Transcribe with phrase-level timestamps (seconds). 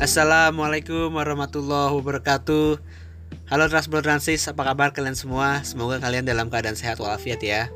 [0.00, 2.80] Assalamualaikum warahmatullahi wabarakatuh
[3.52, 5.60] Halo Transport Transis, apa kabar kalian semua?
[5.60, 7.68] Semoga kalian dalam keadaan sehat walafiat ya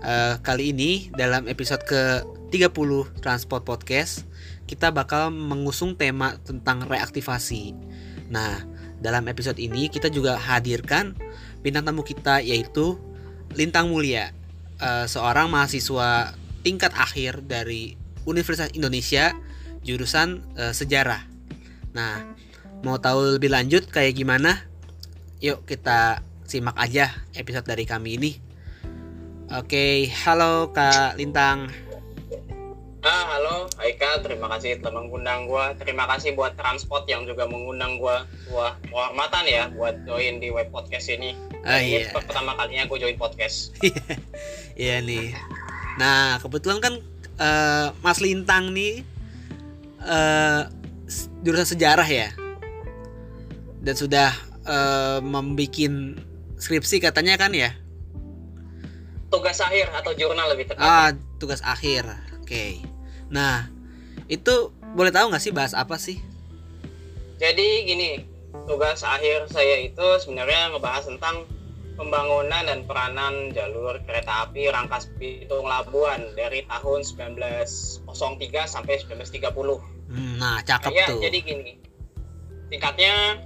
[0.00, 4.24] uh, Kali ini dalam episode ke-30 Transport Podcast
[4.64, 7.76] Kita bakal mengusung tema tentang reaktivasi
[8.32, 8.64] Nah,
[9.04, 11.12] dalam episode ini kita juga hadirkan
[11.60, 12.96] bintang tamu kita yaitu
[13.52, 14.32] Lintang Mulia
[14.80, 16.32] uh, Seorang mahasiswa
[16.64, 19.36] tingkat akhir dari Universitas Indonesia
[19.84, 21.31] jurusan uh, sejarah.
[21.92, 22.24] Nah,
[22.80, 24.64] mau tahu lebih lanjut kayak gimana?
[25.44, 28.32] Yuk kita simak aja episode dari kami ini.
[29.52, 31.68] Oke, halo Kak Lintang.
[33.02, 35.74] Ah, halo Haikal, terima kasih telah mengundang gua.
[35.76, 38.24] Terima kasih buat Transport yang juga mengundang gua.
[38.48, 41.36] Wah, kehormatan ya buat join di web podcast ini.
[41.66, 42.08] Ah, iya.
[42.08, 43.70] Ini pertama kalinya gue join podcast.
[44.72, 45.36] Iya nih.
[46.00, 46.96] Nah, kebetulan kan
[47.36, 49.04] uh, Mas Lintang nih
[50.00, 50.64] uh,
[51.42, 52.30] jurusan sejarah ya.
[53.82, 54.30] Dan sudah
[54.66, 56.18] uh, membuat
[56.58, 57.74] skripsi katanya kan ya?
[59.32, 62.06] Tugas akhir atau jurnal lebih tepat ah tugas akhir.
[62.38, 62.46] Oke.
[62.46, 62.72] Okay.
[63.32, 63.64] nah
[64.28, 66.20] itu boleh tahu nggak sih bahas apa sih?
[67.40, 68.10] Jadi gini
[68.68, 71.48] tugas akhir saya itu sebenarnya ngebahas tentang
[71.96, 78.04] pembangunan dan peranan jalur kereta api Rangkas Bitung Labuan dari tahun 1903
[78.68, 81.20] sampai 1930 Hmm, nah, cakep ya, tuh.
[81.24, 81.72] Jadi gini,
[82.68, 83.40] singkatnya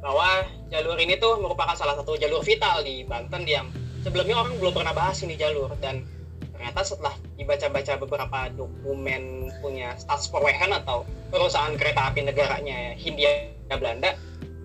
[0.00, 3.68] bahwa jalur ini tuh merupakan salah satu jalur vital di Banten yang
[4.00, 6.08] sebelumnya orang belum pernah bahas ini jalur dan
[6.56, 14.16] ternyata setelah dibaca-baca beberapa dokumen punya Staatspoorwegen atau perusahaan kereta api negaranya Hindia Belanda,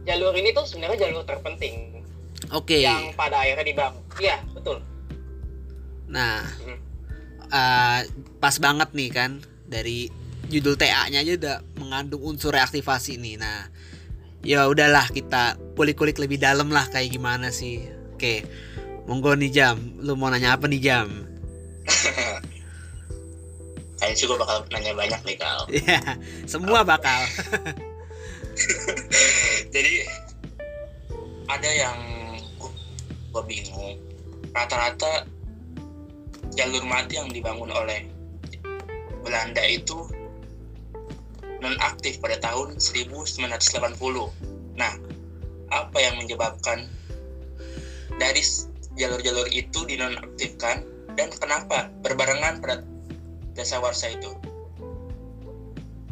[0.03, 2.03] jalur ini tuh sebenarnya jalur terpenting.
[2.51, 2.79] Oke.
[2.79, 2.81] Okay.
[2.83, 4.03] Yang pada akhirnya dibangun.
[4.19, 4.77] Iya, betul.
[6.11, 6.79] Nah, hmm.
[7.49, 7.99] uh,
[8.43, 9.31] pas banget nih kan
[9.65, 10.11] dari
[10.49, 13.35] judul TA-nya aja udah mengandung unsur reaktivasi nih.
[13.41, 13.69] Nah,
[14.45, 17.81] ya udahlah kita kulik-kulik lebih dalam lah kayak gimana sih.
[18.15, 18.45] Oke.
[19.05, 21.07] Monggo nih Jam, lu mau nanya apa nih Jam?
[24.01, 25.59] Kayaknya juga bakal nanya banyak nih Kal.
[25.77, 26.01] Iya,
[26.49, 27.21] semua bakal.
[29.73, 29.93] Jadi
[31.45, 31.97] ada yang
[33.29, 33.97] gue bingung.
[34.55, 35.27] Rata-rata
[36.55, 38.07] jalur mati yang dibangun oleh
[39.21, 40.14] Belanda itu
[41.65, 43.97] nonaktif pada tahun 1980.
[44.77, 44.93] Nah,
[45.73, 46.85] apa yang menyebabkan
[48.21, 48.41] dari
[48.95, 50.85] jalur-jalur itu dinonaktifkan
[51.17, 52.85] dan kenapa berbarengan pada
[53.57, 54.31] dasawarsa itu?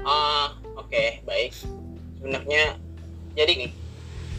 [0.03, 1.55] Uh, oke, okay, baik.
[2.19, 2.75] Sebenarnya
[3.39, 3.71] jadi nih,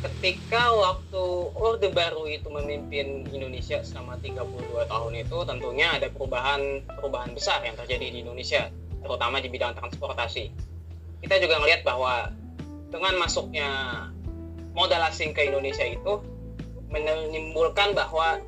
[0.04, 1.24] ketika waktu
[1.56, 7.76] Orde Baru itu memimpin Indonesia selama 32 tahun itu tentunya ada perubahan perubahan besar yang
[7.80, 8.68] terjadi di Indonesia,
[9.00, 10.73] terutama di bidang transportasi
[11.24, 12.28] kita juga ngelihat bahwa
[12.92, 13.68] dengan masuknya
[14.76, 16.20] modal asing ke Indonesia itu
[16.92, 18.38] menimbulkan bahwa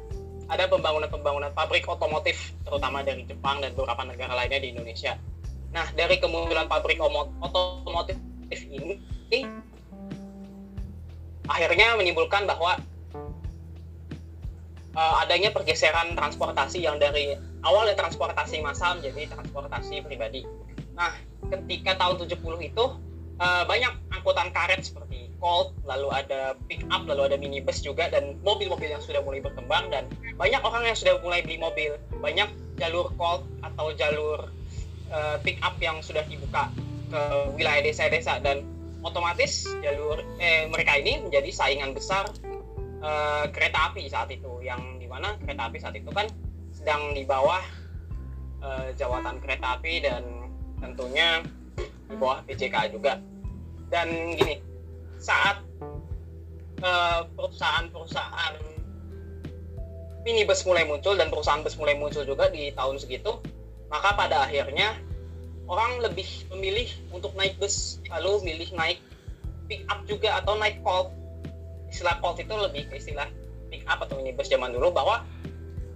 [0.47, 5.19] ada pembangunan-pembangunan pabrik otomotif terutama dari Jepang dan beberapa negara lainnya di Indonesia.
[5.75, 8.15] Nah, dari kemunculan pabrik otomotif
[8.71, 8.95] ini
[11.51, 12.79] akhirnya menimbulkan bahwa
[14.95, 17.35] uh, adanya pergeseran transportasi yang dari
[17.67, 20.47] awalnya transportasi massal menjadi transportasi pribadi.
[20.97, 21.13] Nah,
[21.53, 22.85] ketika tahun 70 itu
[23.39, 28.41] uh, banyak angkutan karet seperti Colt, lalu ada pick up, lalu ada minibus juga dan
[28.41, 30.09] mobil-mobil yang sudah mulai berkembang dan
[30.41, 32.01] banyak orang yang sudah mulai beli mobil.
[32.25, 32.49] Banyak
[32.81, 34.49] jalur Colt atau jalur
[35.13, 36.73] uh, pick up yang sudah dibuka
[37.13, 37.21] ke
[37.55, 38.65] wilayah desa-desa dan
[39.07, 42.27] otomatis jalur eh mereka ini menjadi saingan besar
[43.05, 46.27] uh, kereta api saat itu yang di mana kereta api saat itu kan
[46.75, 47.63] sedang di bawah
[48.67, 50.46] uh, jawatan kereta api dan
[50.93, 51.43] tentunya
[52.07, 53.19] di bawah PJK juga.
[53.91, 54.63] Dan gini
[55.19, 55.63] saat
[56.83, 58.55] uh, perusahaan-perusahaan
[60.27, 63.39] minibus mulai muncul dan perusahaan bus mulai muncul juga di tahun segitu
[63.87, 64.99] maka pada akhirnya
[65.71, 68.99] orang lebih memilih untuk naik bus lalu milih naik
[69.67, 71.11] pick up juga atau naik colt.
[71.91, 73.31] Istilah colt itu lebih ke istilah
[73.71, 75.23] pick up atau minibus zaman dulu bahwa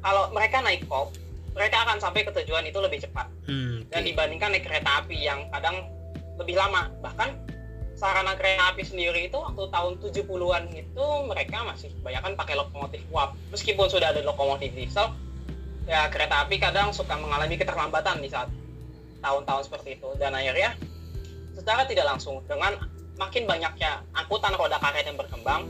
[0.03, 1.15] kalau mereka naik colt
[1.55, 3.27] mereka akan sampai ke tujuan itu lebih cepat.
[3.51, 3.91] Hmm, okay.
[3.91, 5.87] dan dibandingkan naik kereta api yang kadang
[6.39, 6.89] lebih lama.
[7.03, 7.29] Bahkan
[7.99, 13.37] sarana kereta api sendiri itu waktu tahun 70-an itu mereka masih kebanyakan pakai lokomotif uap.
[13.53, 15.13] Meskipun sudah ada lokomotif diesel
[15.91, 18.49] ya kereta api kadang suka mengalami keterlambatan di saat
[19.21, 20.09] tahun-tahun seperti itu.
[20.17, 20.79] Dan akhirnya
[21.53, 22.79] secara tidak langsung dengan
[23.21, 25.69] makin banyaknya angkutan roda karet yang berkembang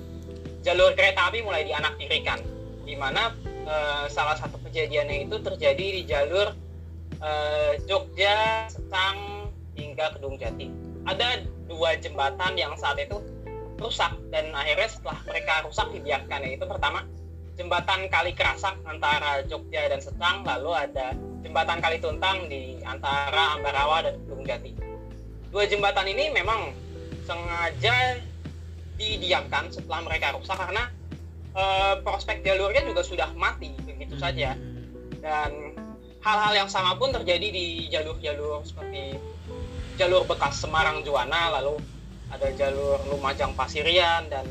[0.63, 2.39] jalur kereta api mulai dianaktirikan
[2.87, 3.35] di mana
[3.67, 6.55] uh, salah satu kejadiannya itu terjadi di jalur
[7.21, 10.69] uh, Jogja, Setang hingga Kedung Jati.
[11.09, 13.19] Ada dua jembatan yang saat itu
[13.81, 17.09] rusak dan akhirnya setelah mereka rusak dibiarkan yaitu pertama
[17.57, 24.05] jembatan Kali Kerasak antara Jogja dan Setang lalu ada jembatan Kali Tuntang di antara Ambarawa
[24.05, 24.77] dan Gunung Jati.
[25.51, 26.71] Dua jembatan ini memang
[27.25, 28.21] sengaja
[29.01, 30.93] didiamkan setelah mereka rusak karena
[31.55, 31.65] e,
[32.03, 34.55] prospek jalurnya juga sudah mati begitu saja
[35.21, 35.51] dan
[36.21, 39.17] hal-hal yang sama pun terjadi di jalur-jalur seperti
[39.97, 41.81] jalur bekas Semarang Juwana lalu
[42.31, 44.47] ada jalur Lumajang Pasirian dan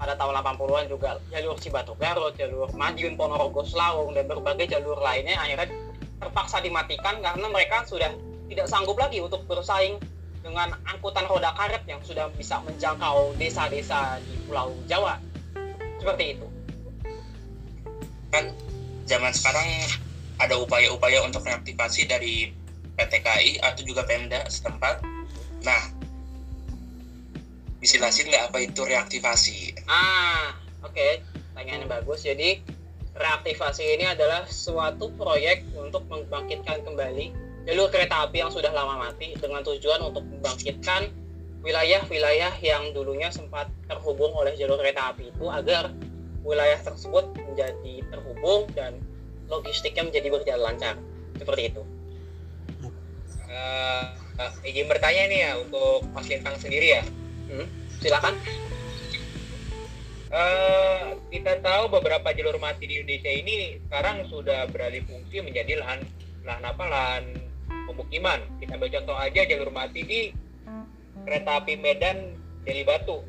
[0.00, 5.36] pada tahun 80-an juga jalur Cibatu Garut, jalur Madiun Ponorogo Selawung dan berbagai jalur lainnya
[5.36, 5.68] akhirnya
[6.16, 8.08] terpaksa dimatikan karena mereka sudah
[8.48, 10.00] tidak sanggup lagi untuk bersaing
[10.40, 15.20] dengan angkutan roda karet yang sudah bisa menjangkau desa-desa di Pulau Jawa.
[16.00, 16.46] Seperti itu.
[18.32, 18.56] Kan
[19.04, 19.68] zaman sekarang
[20.40, 22.56] ada upaya-upaya untuk reaktivasi dari
[22.96, 25.04] PT KAI atau juga Pemda setempat.
[25.60, 25.82] Nah,
[27.80, 29.76] bisa jelasin nggak apa itu reaktivasi?
[29.88, 31.20] Ah, oke, okay.
[31.52, 32.24] pertanyaannya bagus.
[32.24, 32.64] Jadi
[33.16, 39.36] reaktivasi ini adalah suatu proyek untuk membangkitkan kembali jalur kereta api yang sudah lama mati
[39.36, 41.12] dengan tujuan untuk membangkitkan
[41.60, 45.92] wilayah-wilayah yang dulunya sempat terhubung oleh jalur kereta api itu agar
[46.40, 48.96] wilayah tersebut menjadi terhubung dan
[49.52, 50.94] logistiknya menjadi berjalan lancar
[51.36, 51.82] seperti itu.
[53.50, 57.02] Uh, uh, izin bertanya nih ya untuk Mas Lintang sendiri ya.
[57.50, 57.66] Hmm,
[58.00, 58.34] silakan.
[60.30, 66.06] Uh, kita tahu beberapa jalur mati di Indonesia ini sekarang sudah beralih fungsi menjadi lahan
[66.46, 67.24] lahan apa lahan
[67.90, 68.38] pemukiman.
[68.62, 70.20] Kita ambil contoh aja jalur mati di
[71.30, 72.34] kereta api Medan
[72.66, 73.22] Jeli Batu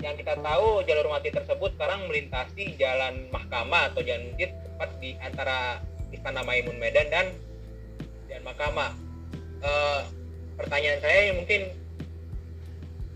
[0.00, 5.12] yang kita tahu jalur mati tersebut sekarang melintasi jalan Mahkamah atau jalan Masjid tepat di
[5.20, 7.28] antara Istana Maimun Medan dan
[8.32, 8.96] dan Mahkamah.
[9.60, 10.00] Uh,
[10.56, 11.68] pertanyaan saya mungkin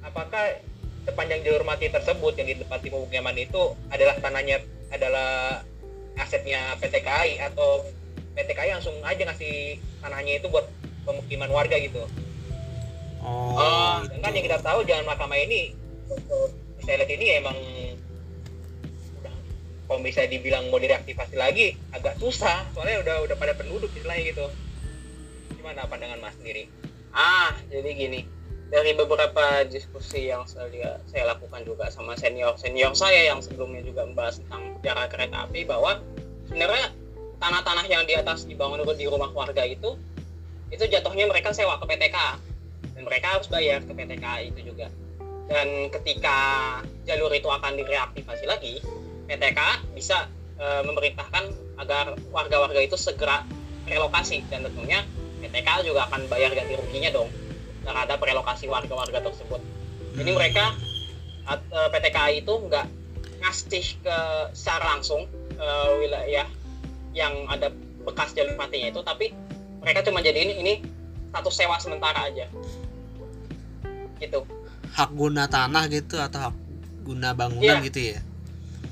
[0.05, 0.61] apakah
[1.09, 4.61] sepanjang jalur mati tersebut yang di tempat pemukiman itu adalah tanahnya
[4.93, 5.63] adalah
[6.21, 7.87] asetnya PT KAI atau
[8.37, 10.69] PT KAI langsung aja ngasih tanahnya itu buat
[11.09, 12.05] pemukiman warga gitu.
[13.23, 13.55] Oh.
[13.55, 15.79] Uh, kan yang kita tahu jalan mahkamah ini
[16.83, 17.59] saya lihat ini ya emang
[19.23, 19.35] udah
[19.87, 22.67] kalau bisa dibilang mau direaktivasi lagi agak susah.
[22.75, 24.47] Soalnya udah udah pada penduduk istilahnya gitu.
[25.55, 26.67] Gimana pandangan mas sendiri?
[27.15, 28.21] Ah jadi gini.
[28.73, 32.59] Dari beberapa diskusi yang saya saya lakukan juga sama senior.
[32.59, 36.01] Senior saya yang sebelumnya juga membahas tentang jarak kereta api bahwa
[36.49, 36.91] sebenarnya
[37.39, 39.95] tanah-tanah yang di atas dibangun di rumah warga itu
[40.73, 42.17] itu jatuhnya mereka sewa ke PTK
[42.95, 44.91] dan mereka harus bayar ke PTK itu juga.
[45.51, 46.37] Dan ketika
[47.05, 48.81] jalur itu akan direaktivasi lagi
[49.27, 49.61] PTK
[49.93, 51.45] bisa e, memerintahkan
[51.83, 53.43] agar warga-warga itu segera
[53.91, 54.43] relokasi.
[54.49, 55.03] Dan tentunya
[55.43, 57.29] PTK juga akan bayar ganti ruginya dong
[57.83, 59.61] terhadap relokasi warga-warga tersebut.
[60.15, 60.39] Jadi Hmm.
[60.39, 60.65] mereka
[61.51, 62.87] at- e, PT KAI itu nggak
[63.43, 64.19] ngasih ke
[64.55, 65.27] secara langsung
[65.59, 65.69] ke
[65.99, 66.47] wilayah
[67.13, 67.69] yang ada
[68.03, 69.31] bekas jalur matinya itu tapi
[69.83, 70.83] mereka cuma jadi ini
[71.33, 72.47] satu sewa sementara aja.
[74.17, 74.39] Gitu.
[74.93, 76.55] Hak guna tanah gitu atau hak
[77.03, 77.87] guna bangunan Iya.
[77.89, 78.21] gitu ya?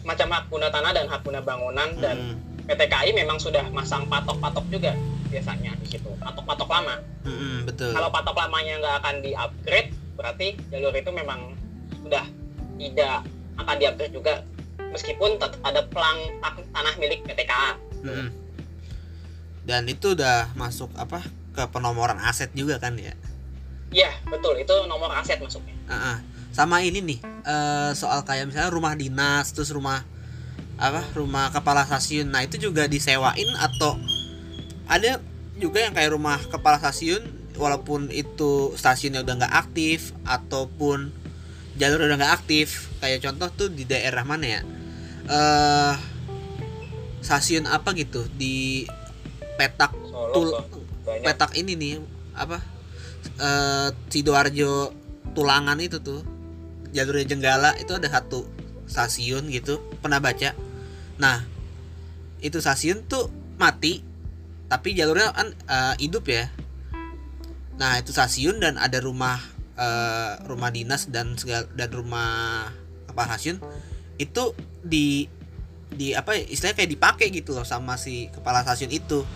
[0.02, 4.08] Macam hak guna tanah dan hak guna bangunan dan Mm, PT KAI memang sudah masang
[4.08, 4.96] patok-patok juga
[5.28, 6.08] biasanya di situ.
[6.18, 6.96] Patok-patok lama.
[7.22, 7.92] Mm, mm, betul.
[7.92, 11.52] Kalau patok lamanya nggak akan di upgrade berarti jalur itu memang
[12.00, 12.24] sudah
[12.76, 13.22] tidak
[13.56, 14.34] akan di upgrade juga.
[14.90, 16.18] Meskipun tetap ada pelang
[16.72, 18.28] tanah milik PT KA Mm, mm.
[19.62, 23.14] dan itu udah masuk apa ke penomoran aset juga kan ya?
[23.90, 24.58] Iya betul.
[24.62, 25.74] Itu nomor aset masuknya.
[25.90, 26.18] Ah, ah.
[26.50, 30.02] sama ini nih eh, soal kayak misalnya rumah dinas terus rumah
[30.80, 32.30] apa rumah kepala stasiun.
[32.30, 33.98] Nah itu juga disewain atau
[34.90, 35.22] ada
[35.60, 37.22] juga yang kayak rumah kepala stasiun
[37.60, 41.12] walaupun itu stasiunnya udah nggak aktif ataupun
[41.76, 42.88] jalur udah nggak aktif.
[42.98, 44.60] Kayak contoh tuh di daerah mana ya?
[45.28, 45.94] Eh
[47.20, 48.24] stasiun apa gitu?
[48.34, 48.88] Di
[49.60, 50.79] petak Solo tul.
[51.04, 51.26] Banyak.
[51.26, 51.94] petak ini nih
[52.36, 52.58] apa
[53.40, 54.92] eh sidoarjo
[55.36, 56.24] tulangan itu tuh
[56.90, 58.46] jalurnya jenggala itu ada satu
[58.90, 60.52] stasiun gitu pernah baca.
[61.22, 61.46] Nah
[62.42, 63.30] itu stasiun tuh
[63.60, 64.02] mati
[64.66, 66.50] tapi jalurnya kan eh, hidup ya.
[67.78, 69.38] Nah itu stasiun dan ada rumah
[69.78, 72.68] eh, rumah dinas dan segala dan rumah
[73.06, 73.62] apa stasiun
[74.18, 75.26] itu di
[75.90, 79.26] di apa ya, istilahnya kayak dipakai gitu loh sama si kepala stasiun itu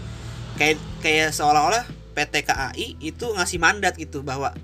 [0.54, 1.84] kayak kayak seolah-olah
[2.14, 4.54] PT KAI itu ngasih mandat gitu bahwa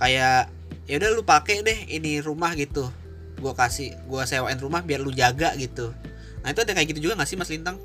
[0.00, 0.48] kayak
[0.88, 2.88] ya udah lu pakai deh ini rumah gitu.
[3.36, 5.92] Gua kasih gua sewain rumah biar lu jaga gitu.
[6.40, 7.76] Nah itu ada kayak gitu juga nggak sih Mas Lintang?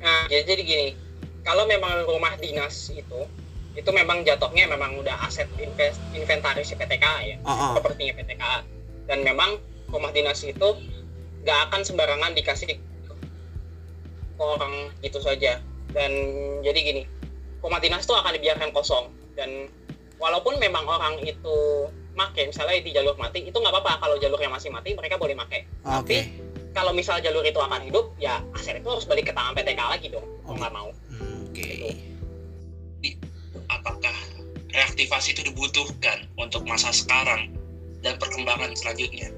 [0.00, 0.88] Nah, jadi, jadi gini,
[1.42, 3.20] kalau memang rumah dinas itu
[3.74, 7.36] itu memang jatuhnya memang udah aset invest, inventaris PTK ya.
[7.42, 7.70] Oh, oh.
[7.74, 8.62] propertinya PTKA
[9.10, 9.58] dan memang
[9.90, 10.68] rumah dinas itu
[11.42, 15.58] nggak akan sembarangan dikasih ke orang gitu saja
[15.94, 16.10] dan
[16.66, 17.02] jadi gini
[17.64, 19.08] rumah dinas itu akan dibiarkan kosong.
[19.32, 19.72] Dan
[20.20, 24.04] walaupun memang orang itu make misalnya di jalur mati itu nggak apa-apa.
[24.04, 25.64] Kalau jalurnya masih mati mereka boleh make.
[25.88, 26.28] Oke.
[26.74, 30.06] kalau misal jalur itu akan hidup ya aset itu harus balik ke tangan PTK lagi
[30.10, 30.26] dong.
[30.44, 30.90] Kalau nggak mau.
[31.48, 31.72] Oke.
[33.70, 34.16] apakah
[34.74, 37.54] reaktivasi itu dibutuhkan untuk masa sekarang
[38.02, 39.30] dan perkembangan selanjutnya?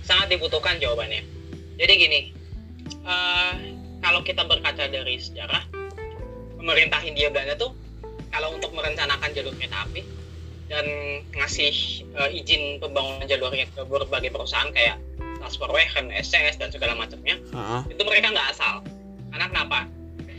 [0.00, 1.43] Sangat dibutuhkan jawabannya.
[1.74, 2.20] Jadi gini,
[3.02, 3.52] eh,
[3.98, 5.62] kalau kita berkaca dari sejarah,
[6.56, 7.72] pemerintah Hindia Belanda tuh
[8.30, 10.02] kalau untuk merencanakan jalur kereta api
[10.66, 10.84] dan
[11.34, 11.74] ngasih
[12.14, 14.98] eh, izin pembangunan jalurnya ke berbagai perusahaan kayak
[15.34, 17.80] Transferwegen, SCS dan segala macamnya, Heeh.
[17.92, 18.80] itu mereka nggak asal.
[19.28, 19.84] Karena kenapa?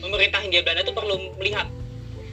[0.01, 1.69] Pemerintah Hindia Belanda tuh perlu melihat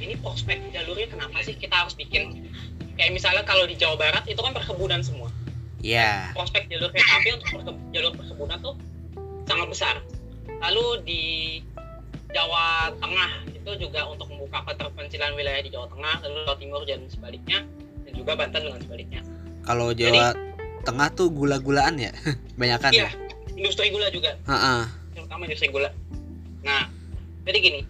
[0.00, 2.48] ini prospek jalurnya kenapa sih kita harus bikin
[2.96, 5.30] kayak misalnya kalau di Jawa Barat itu kan perkebunan semua
[5.78, 6.32] Ya.
[6.32, 8.74] prospek jalur kereta api untuk perke- jalur perkebunan tuh
[9.46, 9.94] sangat besar.
[10.62, 11.22] Lalu di
[12.32, 17.00] Jawa Tengah itu juga untuk membuka keterpencilan wilayah di Jawa Tengah, lalu Jawa Timur dan
[17.12, 17.58] sebaliknya,
[18.08, 19.20] dan juga Banten dengan sebaliknya.
[19.62, 20.34] Kalau Jawa
[20.82, 22.10] Tengah tuh gula-gulaan ya,
[22.60, 23.10] banyakan Iya, ya.
[23.54, 24.82] industri gula juga, Heeh.
[25.14, 25.94] terutama industri gula.
[26.66, 26.90] Nah,
[27.46, 27.80] jadi gini,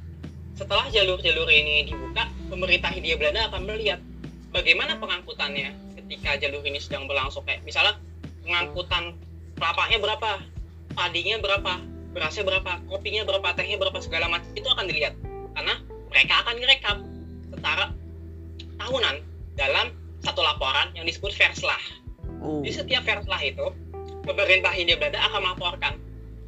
[0.56, 4.00] setelah jalur-jalur ini dibuka, pemerintah Hindia Belanda akan melihat
[4.52, 7.96] bagaimana pengangkutannya ketika jalur ini sedang berlangsung kayak misalnya
[8.44, 9.16] pengangkutan
[9.56, 10.30] kelapanya berapa,
[10.92, 11.80] padinya berapa,
[12.12, 13.98] berasnya berapa, kopinya berapa, tehnya berapa?
[14.00, 14.48] Segala macam.
[14.52, 15.14] Itu akan dilihat.
[15.56, 15.74] Karena
[16.12, 16.96] mereka akan direkap
[17.52, 17.86] setara
[18.80, 19.16] tahunan
[19.56, 19.86] dalam
[20.22, 21.82] satu laporan yang disebut verslah.
[22.40, 22.62] Oh.
[22.62, 23.72] Di setiap verslah itu,
[24.22, 25.94] pemerintah Hindia Belanda akan melaporkan,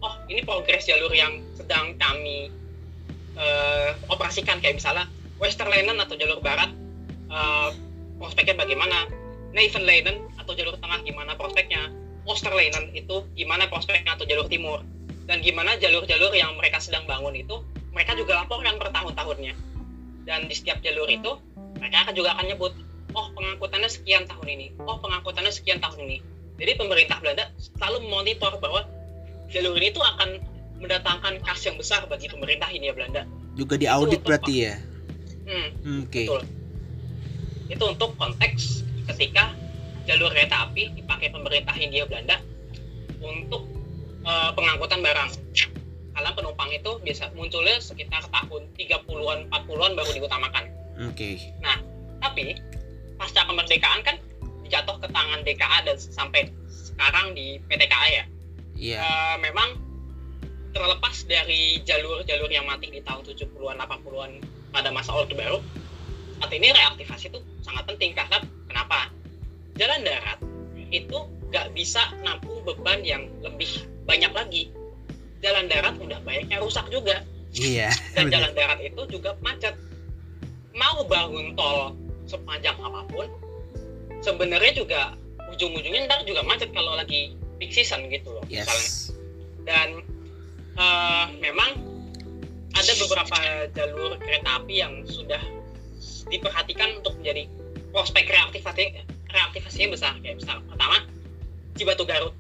[0.01, 2.51] oh ini progres jalur yang sedang kami
[3.35, 4.63] eh, operasikan.
[4.63, 5.05] Kayak misalnya
[5.43, 6.71] Westerlenen atau jalur barat
[7.31, 7.69] eh,
[8.21, 9.11] prospeknya bagaimana,
[9.55, 11.87] Nevenlenen atau jalur tengah gimana prospeknya,
[12.25, 14.81] Osterlenen itu gimana prospeknya atau jalur timur,
[15.29, 17.61] dan gimana jalur-jalur yang mereka sedang bangun itu
[17.93, 19.55] mereka juga laporkan per tahun-tahunnya.
[20.25, 21.37] Dan di setiap jalur itu
[21.77, 22.73] mereka akan juga akan nyebut
[23.15, 26.19] oh pengangkutannya sekian tahun ini, oh pengangkutannya sekian tahun ini.
[26.55, 28.87] Jadi pemerintah Belanda selalu memonitor bahwa
[29.51, 30.39] jalur ini tuh akan
[30.83, 33.23] mendatangkan kas yang besar bagi pemerintah Hindia Belanda.
[33.55, 34.75] Juga diaudit berarti ya.
[35.45, 36.25] Hmm, Hmm, Oke.
[36.27, 36.43] betul.
[37.71, 39.55] Itu untuk konteks ketika
[40.05, 42.41] jalur kereta api dipakai pemerintah Hindia Belanda
[43.21, 43.65] untuk
[44.25, 45.31] eh, pengangkutan barang.
[46.15, 50.65] Karena penumpang itu biasa munculnya sekitar tahun 30-an, 40-an baru diutamakan.
[51.11, 51.43] Oke.
[52.23, 52.55] Tapi
[53.19, 54.17] pasca kemerdekaan kan
[54.71, 58.25] jatuh ke tangan DKA dan sampai sekarang di PTKA ya.
[58.79, 58.97] Iya.
[59.03, 59.83] Eh, memang
[60.75, 64.31] terlepas dari jalur-jalur yang mati di tahun 70-an, 80-an
[64.75, 65.63] pada masa Orde Baru,
[66.43, 69.09] saat ini reaktivasi itu sangat penting karena kenapa?
[69.75, 70.39] Jalan darat
[70.95, 71.19] itu
[71.51, 74.63] nggak bisa nampung beban yang lebih banyak lagi.
[75.43, 77.21] Jalan darat udah banyaknya rusak juga
[77.55, 77.95] Iya.
[78.19, 79.75] dan jalan darat itu juga macet.
[80.75, 81.95] Mau bangun tol
[82.27, 83.31] sepanjang apa pun,
[84.25, 85.15] sebenarnya juga
[85.55, 88.43] ujung-ujungnya ntar juga macet kalau lagi peak season gitu loh.
[88.51, 89.15] Misalnya Yes.
[89.63, 89.89] dan
[90.75, 91.79] eh, memang
[92.75, 93.39] ada beberapa
[93.71, 95.39] jalur kereta api yang sudah
[96.27, 97.47] diperhatikan untuk menjadi
[97.95, 98.99] prospek reaktivasi
[99.35, 101.03] reaktivasinya besar kayak misal pertama
[101.75, 102.35] Cibatu Garut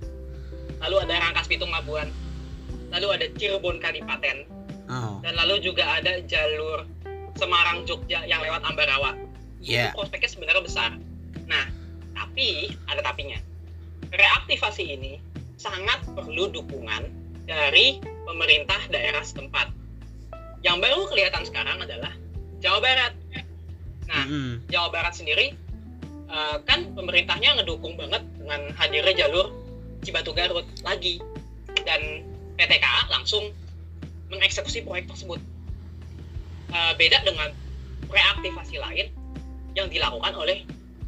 [0.78, 2.08] lalu ada Rangkas Bitung Labuan
[2.94, 5.16] lalu ada Cirebon Kadipaten Oh.
[5.24, 6.84] dan lalu juga ada jalur
[7.40, 9.16] Semarang Jogja yang lewat Ambarawa
[9.64, 9.88] Iya.
[9.90, 10.90] itu prospeknya sebenarnya besar.
[11.48, 11.64] Nah,
[12.12, 13.40] tapi ada tapinya.
[14.12, 15.16] Reaktivasi ini
[15.56, 17.08] sangat perlu dukungan
[17.48, 17.96] dari
[18.28, 19.72] pemerintah daerah setempat.
[20.60, 22.12] Yang baru kelihatan sekarang adalah
[22.60, 23.12] Jawa Barat.
[24.04, 24.68] Nah, Mm-mm.
[24.68, 25.56] Jawa Barat sendiri
[26.28, 29.52] eh, kan pemerintahnya ngedukung banget dengan hadirnya jalur
[30.04, 31.20] Cibatu Garut lagi
[31.84, 32.24] dan
[32.60, 33.50] PTKA langsung
[34.30, 35.40] mengeksekusi proyek tersebut.
[36.74, 37.50] Eh, beda dengan
[38.10, 39.06] reaktivasi lain
[39.74, 40.62] yang dilakukan oleh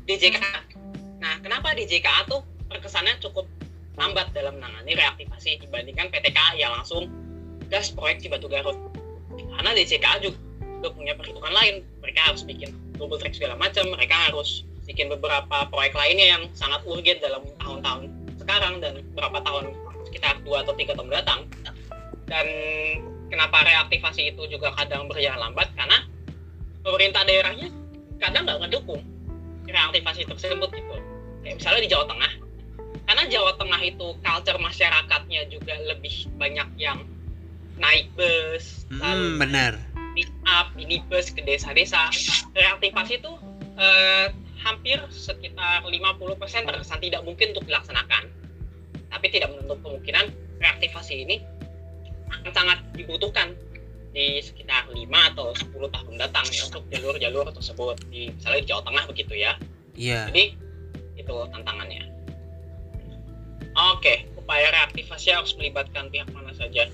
[0.06, 0.62] DJKA.
[1.23, 3.46] Nah, kenapa DJKA tuh terkesannya cukup
[3.96, 7.08] lambat dalam menangani reaktivasi dibandingkan PTKA yang langsung
[7.73, 8.76] gas proyek Cibatu Garut.
[9.56, 11.82] Karena DJKA juga punya perhitungan lain.
[12.04, 12.70] Mereka harus bikin
[13.00, 13.88] double track segala macam.
[13.90, 18.02] Mereka harus bikin beberapa proyek lainnya yang sangat urgent dalam tahun-tahun
[18.38, 19.74] sekarang dan beberapa tahun
[20.06, 21.40] sekitar dua atau tiga tahun mendatang.
[22.26, 22.46] Dan
[23.30, 25.70] kenapa reaktivasi itu juga kadang berjalan lambat?
[25.74, 26.06] Karena
[26.86, 27.68] pemerintah daerahnya
[28.22, 29.02] kadang nggak ngedukung
[29.66, 30.96] reaktivasi tersebut gitu.
[31.42, 32.32] Kayak misalnya di Jawa Tengah,
[33.06, 37.02] karena Jawa Tengah itu culture masyarakatnya juga lebih banyak yang
[37.76, 39.72] naik bus Hmm, lalu benar.
[40.16, 42.08] pick up minibus ke desa-desa
[42.56, 43.32] reaktivasi itu
[43.76, 44.32] eh,
[44.66, 48.26] hampir sekitar 50% terkesan tidak mungkin untuk dilaksanakan.
[49.06, 51.37] Tapi tidak menutup kemungkinan reaktivasi ini
[52.26, 53.54] akan sangat dibutuhkan
[54.11, 57.96] di sekitar 5 atau 10 tahun datang ya untuk jalur-jalur tersebut.
[58.11, 59.54] Di misalnya di Jawa Tengah begitu ya.
[59.96, 60.28] Iya.
[60.28, 60.52] jadi
[61.16, 62.04] itu tantangannya.
[63.96, 66.87] Oke upaya reaktivasi harus melibatkan pihak mana saja?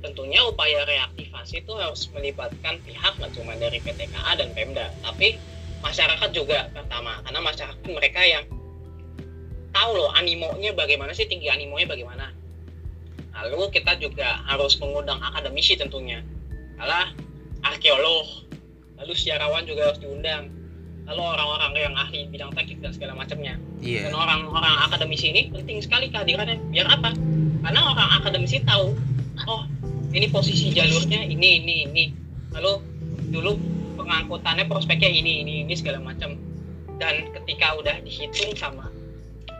[0.00, 4.94] Tentunya upaya reaktivasi itu harus melibatkan pihak nggak cuma dari PTKA dan Pemda.
[5.02, 5.34] Tapi
[5.80, 7.20] masyarakat juga pertama.
[7.24, 8.44] Karena masyarakat mereka yang
[9.70, 12.26] tahu loh animonya bagaimana sih tinggi animonya bagaimana.
[13.30, 16.20] Lalu kita juga harus mengundang akademisi tentunya.
[16.76, 17.12] Kalah
[17.64, 18.48] arkeolog
[19.00, 20.52] lalu sejarawan juga harus diundang.
[21.08, 23.56] Lalu orang-orang yang ahli bidang teknik dan segala macamnya.
[23.80, 24.12] Iya.
[24.12, 26.60] dan orang-orang akademisi ini penting sekali kehadirannya.
[26.68, 27.16] Biar apa?
[27.64, 28.92] Karena orang akademisi tahu
[29.48, 29.62] oh
[30.12, 32.04] ini posisi jalurnya ini ini ini.
[32.52, 32.72] Lalu
[33.32, 33.52] dulu
[34.10, 36.34] pengangkutannya prospeknya ini ini ini segala macam.
[36.98, 38.90] Dan ketika udah dihitung sama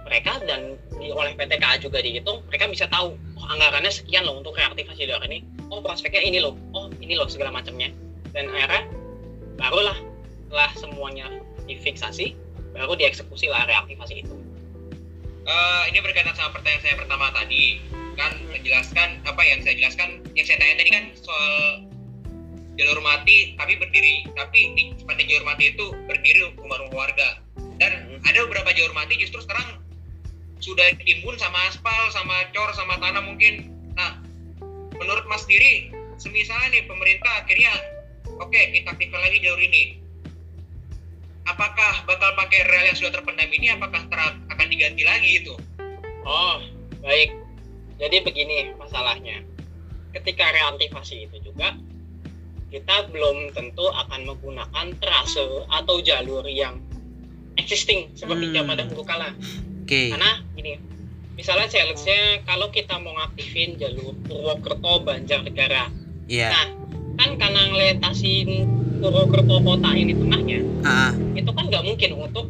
[0.05, 4.59] mereka dan di, oleh PTKA juga dihitung mereka bisa tahu oh, anggarannya sekian loh untuk
[4.59, 5.47] reaktivasi jalur ini.
[5.71, 6.59] Oh prospeknya ini loh.
[6.75, 7.95] Oh ini loh segala macamnya.
[8.35, 8.91] Dan akhirnya
[9.55, 9.95] barulah
[10.51, 11.27] setelah semuanya
[11.71, 12.35] difiksasi
[12.75, 14.35] baru dieksekusi lah reaktivasi itu.
[15.47, 17.79] Eh, ini berkaitan sama pertanyaan saya pertama tadi.
[18.19, 21.55] Kan menjelaskan apa yang saya jelaskan yang saya tanya tadi kan soal
[22.81, 24.25] jalur mati tapi berdiri.
[24.33, 27.45] Tapi di sepanjang jalur mati itu berdiri rumah-rumah warga.
[27.77, 29.85] Dan ada beberapa jalur mati justru sekarang
[30.61, 33.69] sudah ditimbun sama aspal sama cor sama tanah mungkin.
[33.97, 34.21] Nah
[34.97, 37.73] menurut mas sendiri semisalnya nih pemerintah akhirnya
[38.41, 40.01] oke kita aktifkan lagi jalur ini.
[41.49, 43.73] Apakah bakal pakai rel yang sudah terpendam ini?
[43.73, 45.57] Apakah ter- akan diganti lagi itu?
[46.23, 46.61] Oh,
[47.01, 47.33] baik.
[47.97, 49.41] Jadi begini masalahnya.
[50.13, 51.75] Ketika reaktivasi itu juga
[52.71, 56.79] kita belum tentu akan menggunakan trase atau jalur yang
[57.57, 58.73] existing seperti Hmm.
[58.73, 59.35] dahulu kala.
[59.83, 60.09] Oke.
[60.09, 60.79] Karena gini,
[61.35, 65.91] misalnya challenge-nya kalau kita mau ngaktifin jalur Purwokerto Banjarnegara.
[66.25, 66.49] Iya.
[66.49, 66.67] Nah,
[67.19, 68.49] kan karena ngeletasin
[68.99, 72.47] Purwokerto kota ini tengahnya, Ah, itu kan nggak mungkin untuk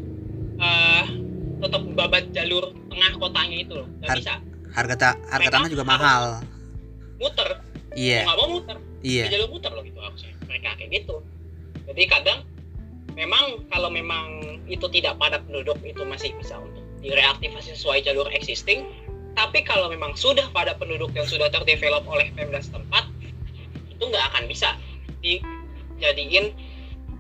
[0.57, 1.05] eh,
[1.59, 4.33] tetap babat jalur tengah kotanya itu loh nggak Har- bisa
[4.71, 6.23] harga ta harga tanah juga mahal.
[7.17, 7.49] muter
[7.93, 8.25] Iya.
[8.25, 9.33] nggak mau muter di Iya.
[9.33, 11.25] jalur muter loh gitu harusnya mereka kayak gitu
[11.89, 12.41] jadi kadang
[13.17, 18.85] memang kalau memang itu tidak padat penduduk itu masih bisa untuk direaktivasi sesuai jalur existing
[19.35, 23.09] tapi kalau memang sudah pada penduduk yang sudah terdevelop oleh Pemda setempat
[23.89, 24.77] itu nggak akan bisa
[25.25, 26.53] dijadiin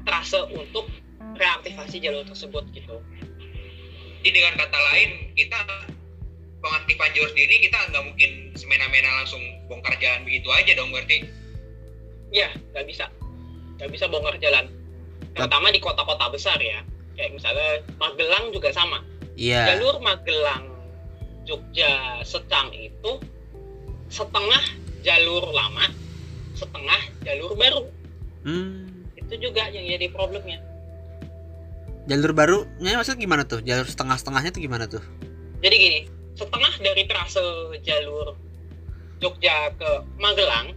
[0.04, 0.88] trase untuk
[1.36, 3.00] reaktivasi jalur tersebut gitu
[4.20, 5.56] Jadi dengan kata lain kita
[6.60, 11.24] pengaktifan jalur sendiri kita nggak mungkin semena-mena langsung bongkar jalan begitu aja dong berarti.
[12.30, 13.06] Ya nggak bisa
[13.78, 14.66] nggak bisa bongkar jalan
[15.34, 16.82] terutama di kota-kota besar ya
[17.14, 19.02] kayak misalnya Magelang juga sama
[19.34, 19.72] Iya.
[19.74, 20.68] jalur Magelang
[21.44, 23.12] Jogja Secang itu
[24.08, 24.64] setengah
[25.00, 25.86] jalur lama
[26.54, 27.82] setengah jalur baru
[28.40, 29.04] Hmm.
[29.20, 30.56] itu juga yang jadi problemnya
[32.08, 33.60] Jalur barunya maksudnya gimana tuh?
[33.60, 35.04] Jalur setengah-setengahnya tuh gimana tuh?
[35.60, 36.00] jadi gini
[36.32, 37.44] setengah dari trase
[37.84, 38.32] jalur
[39.20, 40.72] Jogja ke Magelang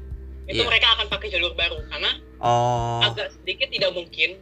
[0.45, 0.67] itu Iya.
[0.67, 2.99] mereka akan pakai jalur baru karena Oh.
[3.01, 4.35] agak sedikit tidak mungkin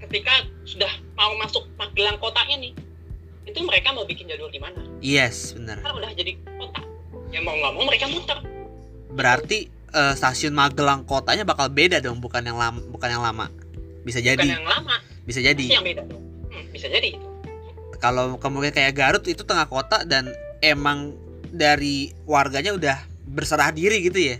[0.00, 2.72] ketika sudah mau masuk Magelang kotanya nih
[3.42, 5.82] itu mereka mau bikin jalur di mana Yes, benar.
[5.82, 6.82] kan udah jadi kota
[7.28, 8.38] ya mau nggak mau mereka muter
[9.08, 13.52] Berarti eh, stasiun Magelang kotanya bakal beda dong, bukan yang lama, bukan yang lama.
[14.00, 15.52] Bisa bukan jadi, yang lama bisa jadi.
[15.58, 17.26] pasti yang beda tuh Hmm, bisa jadi itu
[17.98, 20.26] Kalau kemungkinan kayak Garut itu tengah kota dan
[20.58, 21.14] emang
[21.48, 24.36] dari warganya udah berserah diri gitu ya.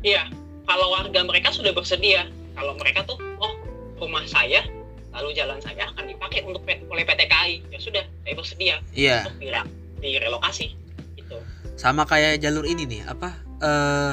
[0.00, 0.26] Iya
[0.64, 3.52] kalau warga mereka sudah bersedia kalau mereka tuh oh
[3.96, 4.64] rumah saya
[5.10, 9.26] lalu jalan saya akan dipakai untuk oleh PT KAI ya sudah saya bersedia Iya.
[9.26, 10.66] untuk dire- direlokasi
[11.16, 11.36] gitu
[11.74, 13.40] Sama kayak jalur ini nih, apa?
[13.58, 14.12] eh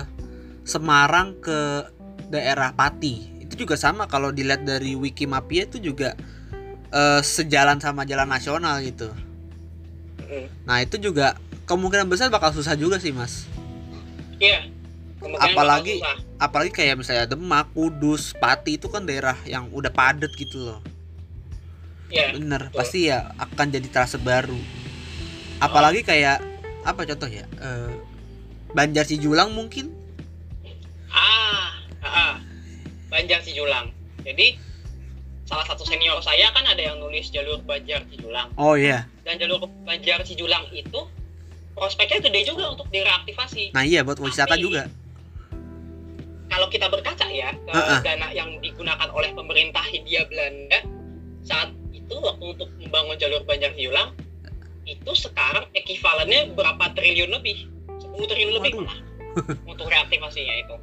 [0.64, 1.88] Semarang ke
[2.28, 3.40] daerah Pati.
[3.40, 6.12] Itu juga sama kalau dilihat dari Wikimapia itu juga
[6.90, 9.12] eh, sejalan sama jalan nasional gitu.
[10.24, 10.48] Mm.
[10.64, 13.48] Nah, itu juga kemungkinan besar bakal susah juga sih, Mas.
[14.40, 14.64] iya
[15.18, 16.00] Apalagi-.
[16.38, 20.80] Apalagi kayak misalnya Demak, Kudus, Pati itu kan daerah yang udah padat gitu loh.
[22.08, 22.78] iya Bener, betul.
[22.80, 24.56] pasti ya akan jadi terasa baru.
[25.60, 26.40] Apalagi kayak
[26.86, 27.44] apa contoh ya?
[27.44, 27.92] Eh,
[28.72, 29.92] Banjar Cijulang mungkin?
[31.10, 32.34] Ah, ah, ah.
[33.10, 33.92] Banjar Cijulang.
[34.24, 34.56] Jadi
[35.44, 39.08] salah satu senior saya kan ada yang nulis jalur Banjar Cijulang Oh iya.
[39.24, 41.00] dan jalur Banjar Cijulang itu
[41.72, 43.72] prospeknya gede juga untuk direaktivasi.
[43.72, 44.88] Nah iya buat wisata Tapi- juga.
[46.58, 48.02] Kalau kita berkaca ya ke Uh-uh.
[48.02, 50.82] dana yang digunakan oleh pemerintah Hindia Belanda
[51.46, 54.18] saat itu waktu untuk membangun jalur Banjar Hiulang
[54.90, 57.70] itu sekarang ekivalennya berapa triliun lebih
[58.02, 58.98] 10 triliun lebih malah
[59.70, 60.76] untuk reaktivasinya itu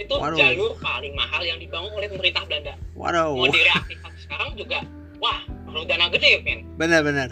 [0.00, 0.40] itu Waduh.
[0.40, 4.80] jalur paling mahal yang dibangun oleh pemerintah Belanda Waduh, mau direaktivasi sekarang juga
[5.20, 7.28] wah perlu dana gede men benar-benar.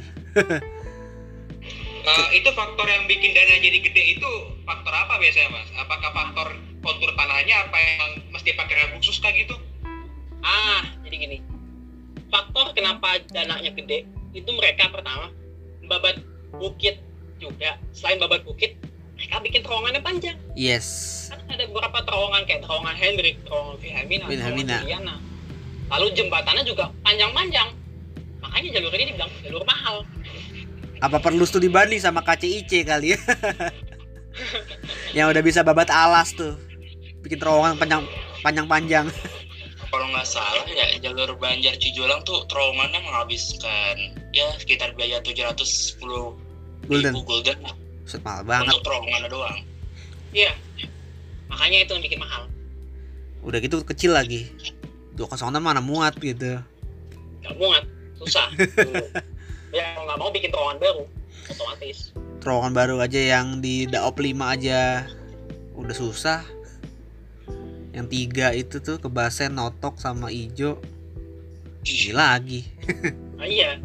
[2.05, 4.31] Nah, itu faktor yang bikin dana jadi gede itu
[4.69, 5.73] faktor apa biasanya mas?
[5.73, 6.53] Apakah faktor
[6.85, 9.55] kontur tanahnya apa yang mesti pakai rel khusus kah gitu?
[10.43, 11.39] Ah, jadi gini.
[12.29, 14.05] Faktor kenapa dananya gede
[14.37, 15.33] itu mereka pertama
[15.89, 16.21] babat
[16.55, 17.01] bukit
[17.41, 17.81] juga.
[17.97, 18.77] Selain babat bukit,
[19.17, 20.37] mereka bikin terowongannya panjang.
[20.53, 20.87] Yes.
[21.33, 24.77] Kan ada beberapa terowongan kayak terowongan Hendrik, terowongan Wilhelmina, Wilhelmina.
[24.79, 25.15] terowongan Juliana.
[25.89, 27.69] Lalu jembatannya juga panjang-panjang.
[28.45, 29.97] Makanya jalur ini dibilang jalur mahal.
[30.99, 33.19] Apa perlu studi banding sama KCIC kali ya?
[35.17, 36.68] yang udah bisa babat alas tuh.
[37.29, 38.03] Bikin terowongan panjang
[38.41, 39.07] panjang-panjang.
[39.89, 43.97] kalau nggak salah ya jalur Banjar Cijulang tuh terowongannya menghabiskan
[44.33, 46.01] ya sekitar biaya 710
[46.85, 47.13] Golden.
[47.13, 48.73] ribu golden lah, Set mahal banget.
[48.73, 49.59] untuk terowongannya doang
[50.29, 50.53] Iya.
[51.49, 52.43] Makanya itu yang bikin mahal.
[53.41, 54.53] Udah gitu kecil lagi.
[55.17, 56.61] 206 mana muat gitu.
[57.41, 57.85] Gak muat,
[58.17, 58.49] susah.
[59.77, 61.03] ya kalau nggak mau bikin terowongan baru,
[61.49, 62.13] otomatis.
[62.41, 65.09] Terowongan baru aja yang di Daop 5 aja
[65.73, 66.45] udah susah.
[67.93, 70.81] Yang tiga itu tuh kebasen notok sama ijo.
[71.85, 72.67] Ini lagi.
[73.39, 73.79] Nah, iya,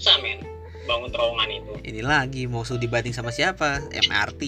[0.00, 0.40] susah men
[0.88, 1.72] bangun terowongan itu.
[1.84, 3.84] Ini lagi mau studi banding sama siapa?
[3.92, 4.42] MRT.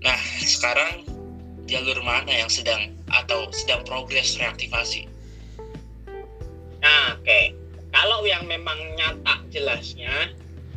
[0.00, 1.04] nah sekarang
[1.68, 5.10] jalur mana yang sedang atau sedang progres reaktivasi
[6.86, 7.40] Nah, oke.
[7.90, 10.30] Kalau yang memang nyata jelasnya,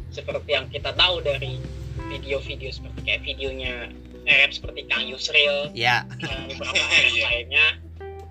[0.09, 1.61] seperti yang kita tahu dari
[2.09, 6.75] video-video seperti kayak videonya RF seperti Kang Yusril Ya, dan beberapa
[7.25, 7.67] lainnya,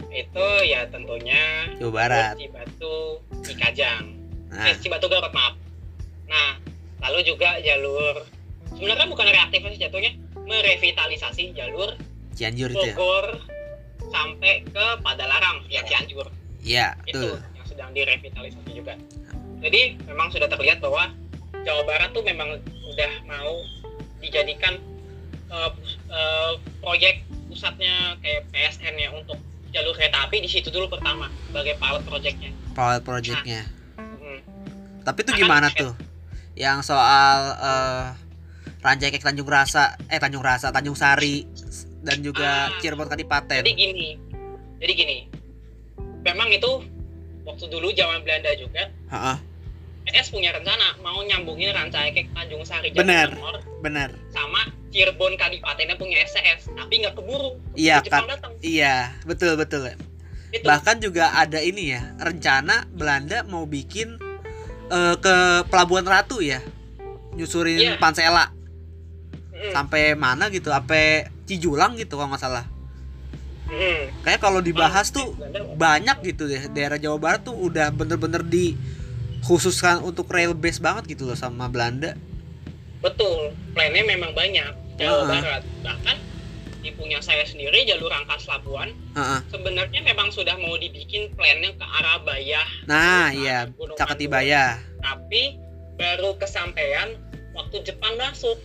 [0.08, 2.34] itu ya tentunya Jawa Barat.
[2.34, 2.94] Cibatu
[3.40, 4.04] Cikajang.
[4.48, 5.54] Nah, Eh, Cibatu Garut maaf.
[6.24, 6.56] Nah,
[7.00, 8.24] lalu juga jalur
[8.68, 11.92] sebenarnya bukan reaktivasi jatuhnya merevitalisasi jalur
[12.32, 12.80] Cianjur itu.
[12.82, 12.94] ya?
[12.94, 13.26] Bogor
[14.06, 17.36] sampai ke Padalarang ya Cianjur Iya, itu tuh.
[17.54, 18.94] yang sedang direvitalisasi juga.
[19.58, 21.10] Jadi memang sudah terlihat bahwa
[21.60, 23.52] Jawa Barat tuh memang udah mau
[24.18, 24.78] dijadikan
[25.48, 25.70] eh,
[26.10, 27.14] eh, proyek
[27.48, 32.50] pusatnya kayak PSN ya untuk jalur kereta api di situ dulu pertama sebagai pilot projectnya.
[32.72, 33.62] Pilot projectnya.
[33.96, 34.40] Hmm.
[35.04, 35.92] Tapi itu gimana tuh?
[36.54, 38.06] Yang soal eh
[38.78, 41.42] Ranjai Kek Tanjung Rasa, eh Tanjung Rasa, Tanjung Sari
[42.06, 42.78] dan juga Ah.
[42.78, 43.58] Cirebon Kadipaten.
[43.66, 44.08] Jadi gini,
[44.78, 45.18] jadi gini,
[46.22, 46.86] memang itu
[47.42, 49.36] waktu dulu zaman Belanda juga Heeh,
[50.06, 53.32] PS punya rencana mau nyambungin Rancaikek Tanjung Sari Bener.
[53.34, 54.10] Jatinangor bener.
[54.30, 54.62] sama
[54.98, 58.26] Cirebon Kadipatennya punya SCS tapi nggak keburu Iya, kan.
[58.58, 59.86] Iya, betul betul.
[60.50, 64.18] itu Bahkan juga ada ini ya, rencana Belanda mau bikin
[64.88, 65.34] eh, ke
[65.70, 66.58] Pelabuhan Ratu ya.
[67.32, 67.94] Nyusurin Iya.
[67.96, 68.50] Pansela
[69.48, 72.62] Mm, sampai mana gitu, sampai Cijulang gitu kalau nggak salah.
[73.66, 74.22] mm.
[74.22, 78.78] Kayak kalau dibahas tuh Belanda banyak gitu deh daerah Jawa Barat tuh udah bener-bener di
[79.40, 82.14] khususkan untuk rail base banget gitu loh sama Belanda.
[82.98, 85.26] betul plannya memang banyak Jawa Ah.
[85.30, 86.16] Barat bahkan
[86.78, 89.40] di punya saya sendiri jalur Rangkas Labuan Heeh.
[89.48, 93.58] sebenarnya memang sudah mau dibikin plannya ke arah Bayah Nah, Ke iya,
[93.94, 94.78] Caketibaya.
[94.78, 94.98] Mandor.
[95.00, 95.42] tapi
[95.94, 97.08] baru kesampaian
[97.52, 98.58] waktu Jepang masuk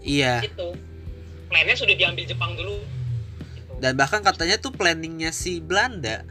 [0.00, 0.40] Iya.
[0.42, 0.72] itu
[1.46, 2.80] plannya sudah diambil Jepang dulu
[3.54, 3.72] Gitu.
[3.78, 6.24] Dan bahkan katanya tuh planningnya si Belanda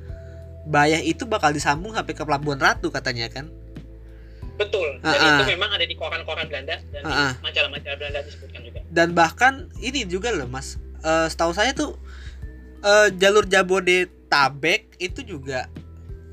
[0.64, 3.50] Bayah itu bakal disambung sampai ke Pelabuhan Ratu katanya kan.
[4.54, 5.50] Betul dan Ah, itu ah.
[5.50, 10.30] memang ada di koran-koran Belanda dan di majalah-majalah Belanda disebutkan juga Dan bahkan ini juga
[10.30, 10.76] loh Mas.
[11.00, 11.98] Eh, setahu saya tuh
[12.82, 15.66] eh, jalur Jabodetabek itu juga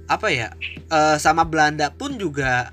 [0.07, 0.52] apa ya?
[0.87, 2.72] eh, sama Belanda pun juga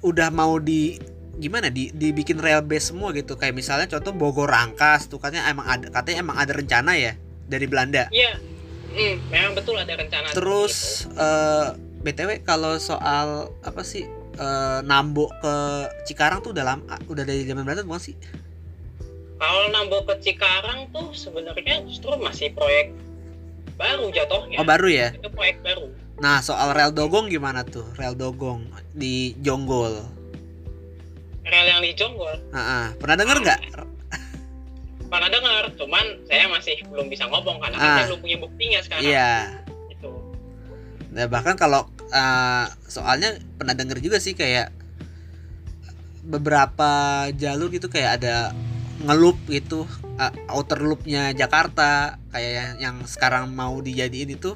[0.00, 0.98] udah mau di
[1.34, 5.64] gimana di dibikin rail base semua gitu kayak misalnya contoh Bogor Rangkas tuh katanya emang
[5.66, 8.36] ada katanya emang ada rencana ya dari Belanda Iya,
[8.90, 10.28] hmm, memang betul ada rencana.
[10.30, 11.66] terus eh,
[12.02, 15.54] btw kalau soal apa sih eh, Nambo ke
[16.04, 18.16] Cikarang tuh udah lama udah dari zaman Belanda bukan sih
[19.36, 22.94] kalau Nambo ke Cikarang tuh sebenarnya justru masih proyek
[23.74, 24.56] baru jatuhnya.
[24.56, 25.90] oh baru ya Itu proyek baru.
[26.16, 30.04] nah soal rel dogong gimana tuh rel dogong di Jonggol
[31.42, 32.38] Rel yang di Jonggol.
[32.48, 32.86] Ah, ah.
[32.96, 33.60] pernah denger nggak
[35.04, 37.96] Pernah dengar, cuman saya masih belum bisa ngomong karena kan Ah.
[38.00, 39.04] saya belum punya buktinya sekarang.
[39.04, 40.08] iya Gitu.
[41.12, 44.70] Nah, bahkan kalau eh, soalnya pernah denger juga sih kayak
[46.22, 48.54] beberapa jalur gitu kayak ada
[49.02, 49.82] ngelup gitu
[50.18, 54.54] uh, outer loopnya Jakarta kayak yang, yang sekarang mau dijadiin itu.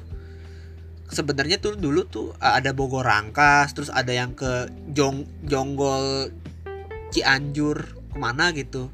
[1.07, 6.31] Sebenarnya tuh dulu tuh uh, ada Bogor Rangkas terus ada yang ke Jong Jonggol
[7.11, 8.91] Cianjur ke mana gitu.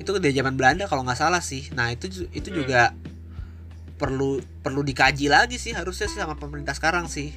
[0.00, 1.68] Itu dari zaman Belanda kalau nggak salah sih.
[1.76, 2.96] Nah itu itu juga
[4.00, 7.36] perlu perlu dikaji lagi sih harusnya sih sama pemerintah sekarang sih.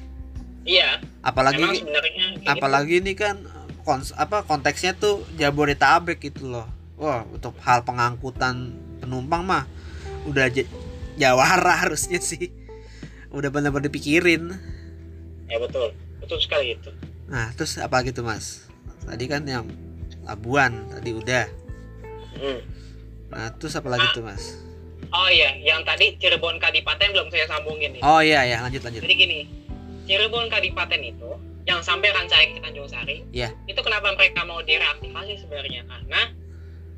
[0.64, 1.04] Iya.
[1.20, 2.48] Apalagi gitu.
[2.48, 3.44] apalagi ini kan
[3.84, 6.64] kons apa konteksnya tuh Jabodetabek gitu loh.
[6.96, 8.72] Wah untuk hal pengangkutan
[9.04, 9.68] penumpang mah
[10.24, 10.48] udah
[11.20, 12.48] jawara harusnya sih.
[13.28, 14.56] Udah benar-benar dipikirin.
[15.52, 15.92] Ya betul.
[16.24, 16.88] Betul sekali itu
[17.24, 18.68] nah terus apa gitu mas?
[19.08, 19.64] Tadi kan yang
[20.24, 21.64] Labuan tadi udah.
[22.34, 22.60] Hmm.
[23.30, 24.58] nah terus apa lagi tuh mas
[25.14, 29.00] oh iya yang tadi Cirebon Kadipaten belum saya sambungin nih oh iya ya lanjut lanjut
[29.00, 29.38] Jadi gini,
[30.04, 31.30] Cirebon Kadipaten itu
[31.64, 33.48] yang sampai Rancaik ke Tanjung Sari, Iya.
[33.64, 35.80] itu kenapa mereka mau direaktivasi sebenarnya?
[35.82, 36.28] Karena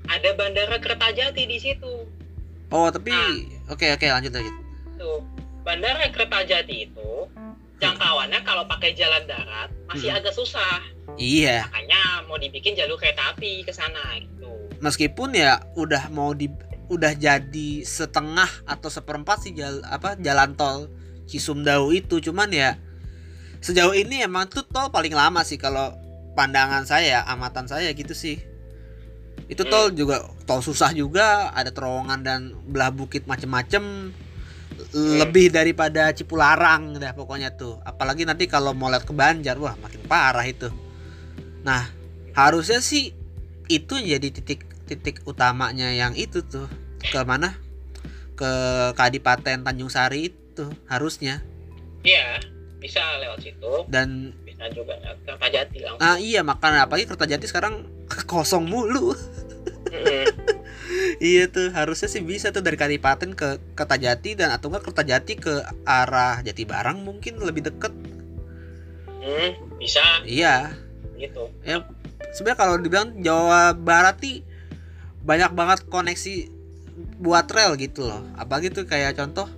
[0.07, 2.03] ada bandara Kertajati di situ.
[2.69, 3.15] oh tapi
[3.69, 4.55] oke oke lanjut lanjut
[4.97, 5.23] Tuh,
[5.63, 7.11] bandara Kertajati itu
[7.77, 10.19] jangkauannya kalau pakai jalan darat masih Hmm.
[10.19, 10.83] agak susah.
[11.15, 14.51] iya Makanya mau dibikin jalur kereta api ke sana gitu.
[14.79, 16.51] meskipun ya udah mau di
[16.87, 20.91] udah jadi setengah atau seperempat sih jal, apa jalan tol
[21.27, 22.23] Cisumdawu itu.
[22.23, 22.79] Cuman ya
[23.59, 25.99] sejauh ini emang tuh tol paling lama sih kalau
[26.39, 28.39] pandangan saya amatan saya gitu sih.
[29.51, 29.73] Itu Hmm.
[29.73, 34.15] tol juga tol susah juga ada terowongan dan belah bukit macem-macem.
[34.93, 37.81] Lebih daripada Cipularang dah pokoknya tuh.
[37.83, 40.71] Apalagi nanti kalau mau lihat ke Banjar wah makin parah itu.
[41.67, 41.91] Nah
[42.37, 43.11] harusnya sih
[43.67, 46.71] itu jadi titik titik utamanya yang itu tuh.
[47.03, 47.59] Ke mana?
[48.39, 48.49] Ke
[48.95, 51.43] Kadipaten Tanjung Sari itu harusnya.
[52.07, 52.39] Iya,
[52.79, 56.07] bisa lewat situ, dan bisa juga lewat Kertajati langsung.
[56.07, 57.83] ah iya makanya apalagi Kertajati sekarang
[58.31, 59.13] kosong mulu.
[61.17, 65.65] Iya tuh harusnya sih bisa tuh dari Kadipaten ke Kertajati dan atau enggak Kertajati ke
[65.83, 67.91] arah Jatibarang mungkin lebih deket.
[69.09, 70.05] Hmm, bisa.
[70.23, 70.77] Iya.
[71.17, 71.49] Gitu.
[72.37, 74.45] sebenarnya kalau dibilang Jawa Barat nih
[75.27, 76.35] banyak banget koneksi
[77.19, 78.23] buat rel gitu loh.
[78.39, 79.51] Apalagi tuh kayak contoh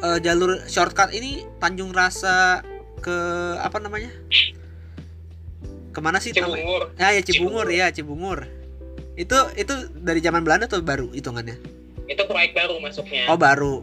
[0.00, 2.62] eh, jalur shortcut ini Tanjung Rasa
[3.02, 3.16] ke
[3.60, 4.08] apa namanya?
[5.90, 6.62] Ke mana sih namanya?
[6.62, 6.82] Cibungur.
[6.96, 8.38] ya ya Cibungur ya Cibungur.
[9.16, 11.56] Itu itu dari zaman Belanda tuh baru hitungannya?
[12.06, 13.26] Itu proyek baru masuknya.
[13.26, 13.82] oh baru.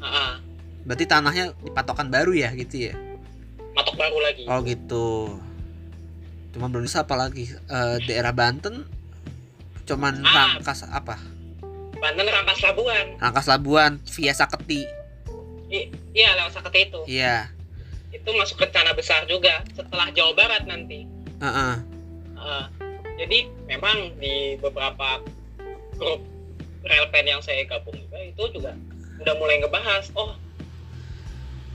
[0.00, 0.40] Ah,
[0.88, 2.94] berarti tanahnya dipatokan baru ya gitu ya?
[3.76, 4.42] Matok baru lagi.
[4.48, 5.06] oh gitu.
[6.56, 8.86] Cuma belum bisa apalagi Eh, daerah Banten
[9.88, 10.54] cuman Ah.
[10.54, 11.16] rangkas apa
[11.98, 13.06] Banten Rangkas Labuan.
[13.18, 14.86] rangkas Labuan via Saketi
[15.68, 17.00] I- iya lewat Saketi itu.
[17.06, 17.50] iya
[18.08, 21.04] Itu masuk rencana besar juga setelah Jawa Barat nanti.
[21.38, 21.74] Heeh.
[22.34, 22.64] Ah,
[23.14, 25.20] jadi memang di beberapa
[25.92, 26.24] grup
[26.80, 28.72] relpen yang saya gabung juga itu juga
[29.18, 30.08] udah mulai ngebahas.
[30.14, 30.32] Oh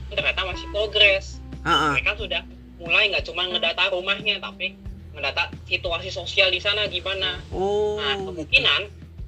[0.08, 1.38] ternyata masih progres.
[1.62, 1.92] Heeh.
[1.94, 2.42] Mereka sudah
[2.76, 4.74] mulai nggak cuma ngedata rumahnya tapi
[5.14, 7.38] ngedata situasi sosial di sana gimana.
[7.54, 8.34] oh Nah, gitu.
[8.34, 8.80] kemungkinan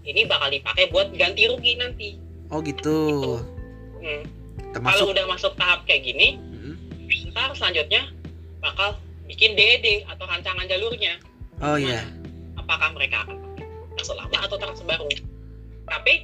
[0.07, 2.09] ini bakal dipakai buat ganti rugi nanti.
[2.51, 2.99] oh gitu
[3.97, 4.23] Hmm.
[4.77, 7.33] Kalau udah masuk tahap kayak gini, Mm.
[7.33, 8.07] ntar selanjutnya
[8.61, 8.95] bakal
[9.27, 11.17] bikin DED atau rancangan jalurnya.
[11.65, 12.05] oh iya
[12.61, 13.41] Apakah mereka akan
[13.97, 15.09] pakai lama atau baru?
[15.87, 16.15] Tapi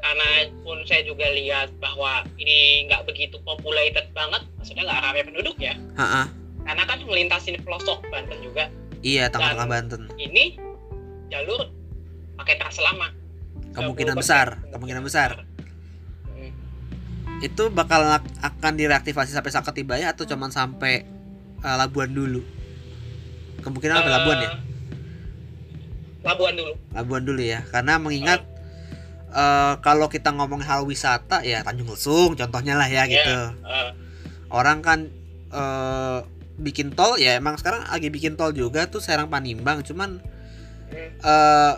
[0.00, 0.28] karena
[0.64, 5.76] pun saya juga lihat bahwa ini nggak begitu populated banget, maksudnya nggak ramai penduduk ya.
[5.76, 6.26] Heeh.
[6.66, 8.68] Karena kan melintasin pelosok Banten juga.
[9.00, 10.56] Iya Dan- Banten Ini
[11.26, 11.70] jalur
[12.34, 13.08] pakai trase lama.
[13.70, 14.20] kemungkinan 90%.
[14.20, 15.30] besar kemungkinan besar
[16.26, 16.50] Hmm.
[17.38, 21.06] itu bakal ak- akan direaktivasi sampai Saketi Bayah atau cuman sampai
[21.56, 22.42] eh, Labuan dulu
[23.60, 24.58] kemungkinan sampai Labuan ya Eh,
[26.20, 26.72] Labuan dulu.
[26.90, 28.42] Labuan dulu ya karena mengingat
[29.30, 33.90] eh, kalau kita ngomong hal wisata ya Tanjung Lesung contohnya lah ya gitu Eh,
[34.48, 35.06] orang kan
[35.48, 36.18] eh,
[36.60, 40.20] bikin tol ya emang sekarang lagi bikin tol juga tuh Serang Panimbang cuman
[40.92, 41.74] eh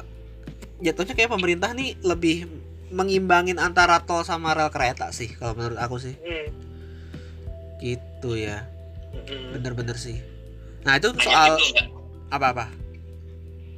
[0.81, 2.51] jatuhnya kayak pemerintah nih lebih
[2.90, 6.49] mengimbangin antara tol sama rel kereta sih kalau menurut aku sih Hmm.
[7.79, 8.66] gitu ya
[9.12, 9.55] Hmm.
[9.55, 10.18] bener-bener sih
[10.83, 11.55] nah itu soal
[12.29, 12.66] apa-apa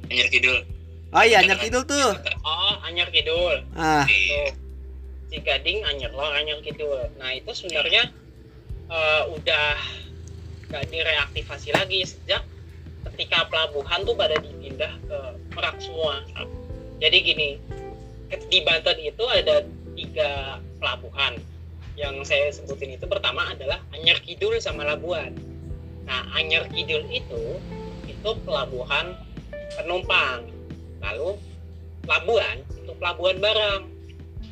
[0.05, 0.57] Anyer Kidul.
[1.11, 3.61] oh iya Anyer Kidul tuh Oh, Anyar Kidul.
[3.73, 4.49] ah Tuh.
[5.25, 7.09] Si Gading Anyar Lor, Anyar Kidul.
[7.17, 8.13] Nah, itu sebenarnya
[8.85, 9.73] eh, udah
[10.69, 12.41] gak direaktivasi lagi sejak
[13.13, 15.19] ketika pelabuhan tuh pada dipindah ke
[15.55, 16.25] Merak semua.
[16.99, 17.49] Jadi gini,
[18.49, 19.63] di Banten itu ada
[19.95, 21.39] tiga pelabuhan.
[21.95, 25.31] Yang saya sebutin itu pertama adalah Anyar Kidul sama Labuan.
[26.03, 27.61] Nah, Anyar Kidul itu
[28.03, 29.15] itu pelabuhan
[29.79, 30.43] penumpang.
[30.99, 31.39] Lalu
[32.03, 33.81] pelabuhan untuk pelabuhan barang.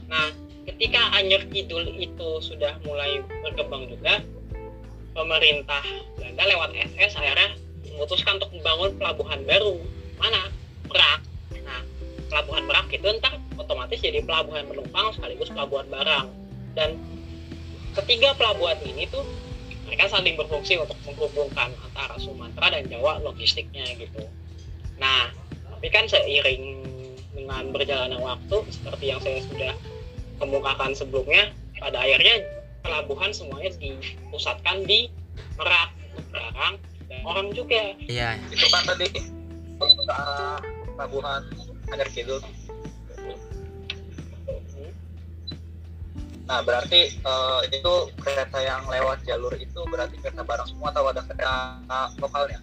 [0.08, 0.32] Nah,
[0.68, 4.24] ketika Anyer Kidul itu sudah mulai berkembang juga,
[5.14, 5.82] pemerintah
[6.18, 7.50] Belanda lewat SS akhirnya
[7.94, 9.78] memutuskan untuk membangun pelabuhan baru.
[10.18, 10.50] Mana?
[10.90, 11.22] Merak.
[11.62, 11.82] Nah,
[12.28, 16.28] pelabuhan Merak itu entar otomatis jadi pelabuhan penumpang sekaligus pelabuhan barang.
[16.74, 16.98] Dan
[17.94, 19.22] ketiga pelabuhan ini tuh
[19.86, 24.26] mereka saling berfungsi untuk menghubungkan antara Sumatera dan Jawa logistiknya gitu.
[24.98, 25.30] Nah,
[25.70, 26.82] tapi kan seiring
[27.34, 29.74] dengan berjalannya waktu seperti yang saya sudah
[30.42, 35.08] kemukakan sebelumnya, pada akhirnya pelabuhan semuanya dipusatkan di
[35.58, 35.90] Merak
[36.30, 36.76] dan
[37.24, 37.96] orang juga.
[38.06, 38.38] Iya.
[38.52, 40.60] itu kan tadi ke arah
[40.94, 41.42] pelabuhan
[41.90, 42.40] Anyer Kidul
[46.44, 51.24] nah berarti eh, itu kereta yang lewat jalur itu berarti kereta barang semua atau ada
[51.24, 51.54] kereta
[52.20, 52.60] lokalnya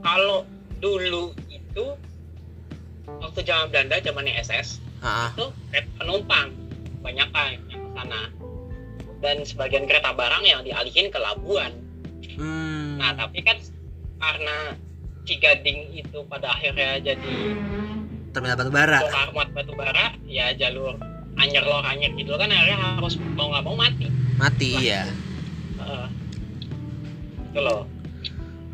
[0.00, 0.46] Kalau
[0.80, 1.84] dulu itu
[3.06, 5.28] waktu zaman Belanda, zamannya SS, Ah, ah.
[5.34, 6.48] itu kereta penumpang
[7.02, 8.20] banyak kan yang ke sana.
[9.24, 11.72] Dan sebagian kereta barang yang dialihin ke Labuan.
[12.36, 13.00] Hmm.
[13.00, 13.56] Nah, tapi kan
[14.20, 14.76] karena
[15.26, 17.34] Cigading itu pada akhirnya jadi
[18.30, 19.00] Terminal batu bara.
[19.34, 20.94] muat batu bara, ya jalur
[21.36, 24.06] Anyer Lor Anyer gitu kan akhirnya harus mau nggak mau mati.
[24.38, 25.04] Mati iya.
[25.76, 26.08] Heeh.
[27.52, 27.88] itu loh.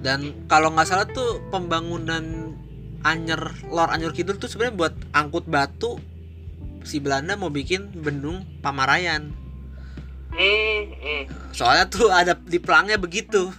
[0.03, 2.55] Dan kalau nggak salah tuh pembangunan
[3.03, 5.99] Anyer Lor Anyer Kidul tuh sebenarnya buat angkut batu
[6.83, 9.35] si Belanda mau bikin bendung Pamarayan.
[10.33, 11.23] Hmm, hmm.
[11.53, 13.53] Soalnya tuh ada di pelangnya begitu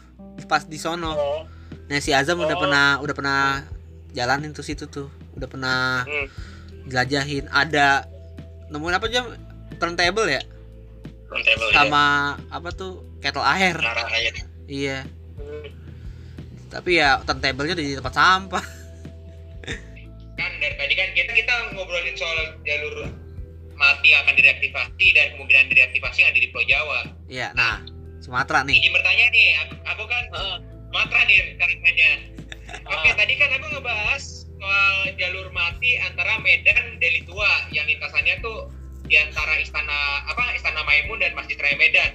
[0.49, 1.13] pas di sono.
[1.15, 1.41] Oh,
[1.87, 2.61] Nah si Azam udah Oh.
[2.61, 3.41] pernah udah pernah
[4.13, 6.27] jalanin tuh situ tuh, udah pernah hmm.
[6.89, 7.45] jelajahin.
[7.49, 8.05] Ada
[8.73, 9.21] nemuin apa aja
[9.77, 10.41] turntable ya
[11.29, 11.75] Turntable ya.
[11.77, 12.03] sama
[12.49, 13.77] apa tuh kettle air.
[13.77, 14.33] Air.
[14.65, 14.97] Iya.
[15.37, 15.67] hmm.
[16.73, 18.65] Tapi ya turntable-nya di tempat sampah.
[20.33, 23.05] kan dari tadi kan kita kita ngobrolin soal jalur
[23.75, 26.99] mati akan direaktivasi dan kemungkinan direaktivasi yang ada di Pulau Jawa.
[27.27, 27.49] Iya.
[27.57, 27.83] Nah
[28.23, 28.79] Sumatera nih.
[28.79, 30.57] Ini bertanya nih, aku, aku kan Heeh.
[30.87, 32.11] Sumatera nih tanya.
[32.93, 33.15] Oke, Ah.
[33.19, 38.71] tadi kan aku ngebahas soal jalur mati antara Medan Deli Tua yang lintasannya tuh
[39.03, 42.11] di antara istana apa Istana Maimun dan Masjid Raya Medan.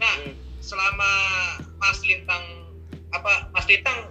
[0.00, 0.32] Nah, Hmm.
[0.64, 1.12] selama
[1.76, 2.44] Mas Lintang
[3.12, 4.08] apa Mas Lintang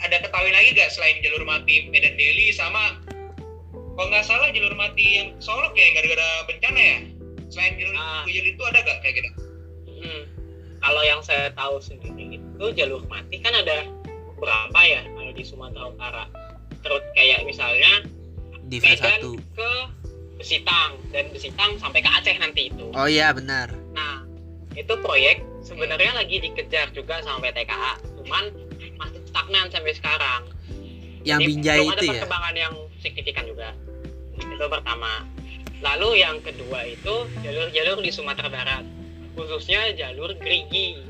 [0.00, 2.96] ada ketahui lagi gak selain jalur mati Medan Deli sama
[3.96, 6.98] kalau nggak salah jalur mati yang Solok ya gara-gara bencana ya
[7.48, 8.22] selain jalur Ah.
[8.22, 9.30] jalur itu ada gak kayak gitu
[9.96, 10.22] Hmm.
[10.76, 13.88] Kalau yang saya tahu sendiri itu jalur mati kan ada
[14.36, 16.24] berapa ya kalau di Sumatera Utara.
[16.78, 18.04] Terus kayak misalnya
[18.62, 19.70] Di Medan 1 ke
[20.36, 22.92] Besitang dan Besitang sampai ke Aceh nanti itu.
[22.92, 23.72] Oh iya benar.
[23.96, 24.20] Nah,
[24.76, 28.44] itu proyek sebenarnya lagi dikejar juga sama PT KA, cuman
[28.94, 30.44] masih stagnan sampai sekarang.
[31.24, 32.12] Yang Jadi Binjai belum ada itu ya.
[32.20, 33.68] perkembangan yang signifikan juga.
[34.38, 35.24] Itu pertama.
[35.84, 38.84] Lalu yang kedua itu jalur-jalur di Sumatera Barat,
[39.36, 41.04] khususnya jalur Gerigi.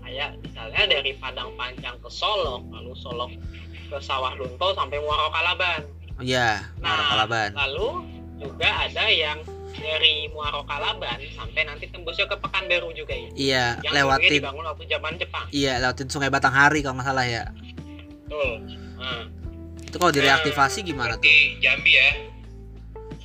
[0.00, 3.30] Kayak misalnya dari Padang Panjang ke Solok, lalu Solok
[3.86, 5.82] ke Sawah Lunto sampai Muaro Kalaban.
[6.16, 7.50] Iya, Muara Nah, Kalaban.
[7.52, 7.88] Lalu
[8.40, 9.38] juga ada yang
[9.76, 13.28] dari Muaro Kalaban sampai nanti tembusnya ke Pekanbaru juga ya.
[13.36, 15.44] Iya, Yang lewatin dibangun waktu zaman Jepang.
[15.52, 17.44] iya, lewatin Sungai Batanghari kalau nggak salah ya.
[18.24, 18.50] Betul.
[18.96, 19.22] Nah,
[19.84, 21.28] Itu kalau direaktivasi gimana tuh?
[21.60, 22.08] Jambi ya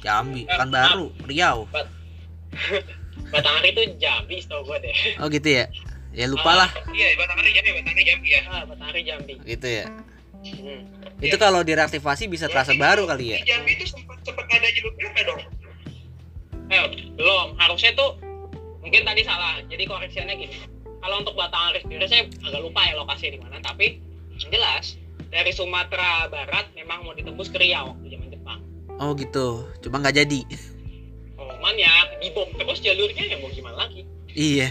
[0.02, 1.70] Jambi, kan baru, Riau.
[3.32, 4.96] Batanghari itu Jambi setahu gue deh.
[5.22, 5.66] Oh gitu ya.
[6.12, 9.34] Ya lupa lah iya Batanghari Jambi Batanghari Jambi ya Ah, Batanghari Jambi.
[9.42, 9.86] gitu ya.
[10.42, 10.82] Hmm.
[11.22, 13.38] Itu kalau direaktivasi bisa terasa baru kali ya.
[13.40, 15.42] di Jambi itu sempat sempat ada jalur kereta dong
[16.68, 16.82] Eh,
[17.14, 17.56] belum.
[17.56, 18.16] Harusnya tuh
[18.82, 19.60] mungkin tadi salah.
[19.68, 20.56] Jadi koreksinya gini.
[20.98, 24.00] Kalau untuk Batanghari sendiri saya agak lupa ya lokasi di mana, tapi
[24.42, 24.96] jelas
[25.28, 28.21] dari Sumatera Barat memang mau ditembus ke Riau waktu.
[29.02, 29.66] Oh gitu.
[29.82, 30.46] Cuma nggak jadi.
[31.34, 34.06] Cuman ya dibom terus jalurnya ya mau gimana lagi?
[34.38, 34.70] Iya.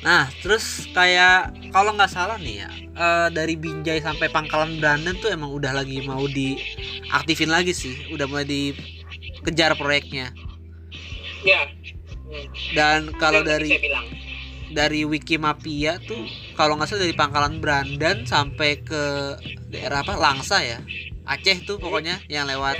[0.00, 5.28] Nah, terus kayak kalau nggak salah nih ya, eh, dari Binjai sampai Pangkalan Brandan tuh
[5.28, 10.32] emang udah lagi mau diaktifin lagi sih, udah mulai dikejar proyeknya.
[11.44, 11.68] Ya.
[12.28, 12.46] Hmm.
[12.72, 13.76] Dan kalau dari
[14.72, 16.24] dari Wikimapia tuh
[16.56, 19.02] kalau nggak salah dari Pangkalan Brandan sampai ke
[19.68, 20.80] daerah apa Langsa ya,
[21.26, 22.76] Aceh tuh pokoknya yang lewat.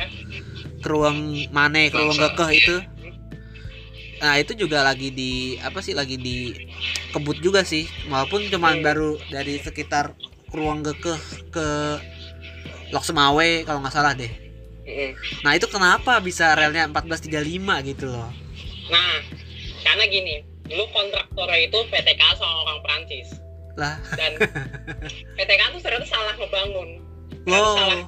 [0.80, 2.76] Keruang Mane, Keruang Gekeh itu.
[4.20, 6.52] Nah itu juga lagi di apa sih lagi di
[7.12, 10.16] kebut juga sih, walaupun cuman baru dari sekitar
[10.52, 11.20] Keruang Gekeh
[11.52, 11.68] ke
[12.90, 14.32] Lok Semawe kalau nggak salah deh.
[14.88, 15.10] Mm-mm.
[15.46, 18.28] Nah itu kenapa bisa relnya 1435 gitu loh?
[18.90, 19.22] Nah,
[19.86, 23.30] karena gini, dulu kontraktornya itu PTK sama orang Prancis
[23.78, 24.34] Lah, dan
[25.38, 26.88] PTK tuh ternyata salah ngebangun.
[27.46, 28.00] Ternyata salah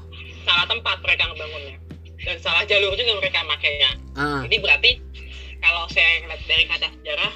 [0.43, 1.77] salah tempat mereka ngebangunnya.
[2.23, 3.99] dan salah jalur juga mereka makainya.
[4.15, 5.03] Ah, ini berarti
[5.59, 7.33] kalau saya lihat dari kata sejarah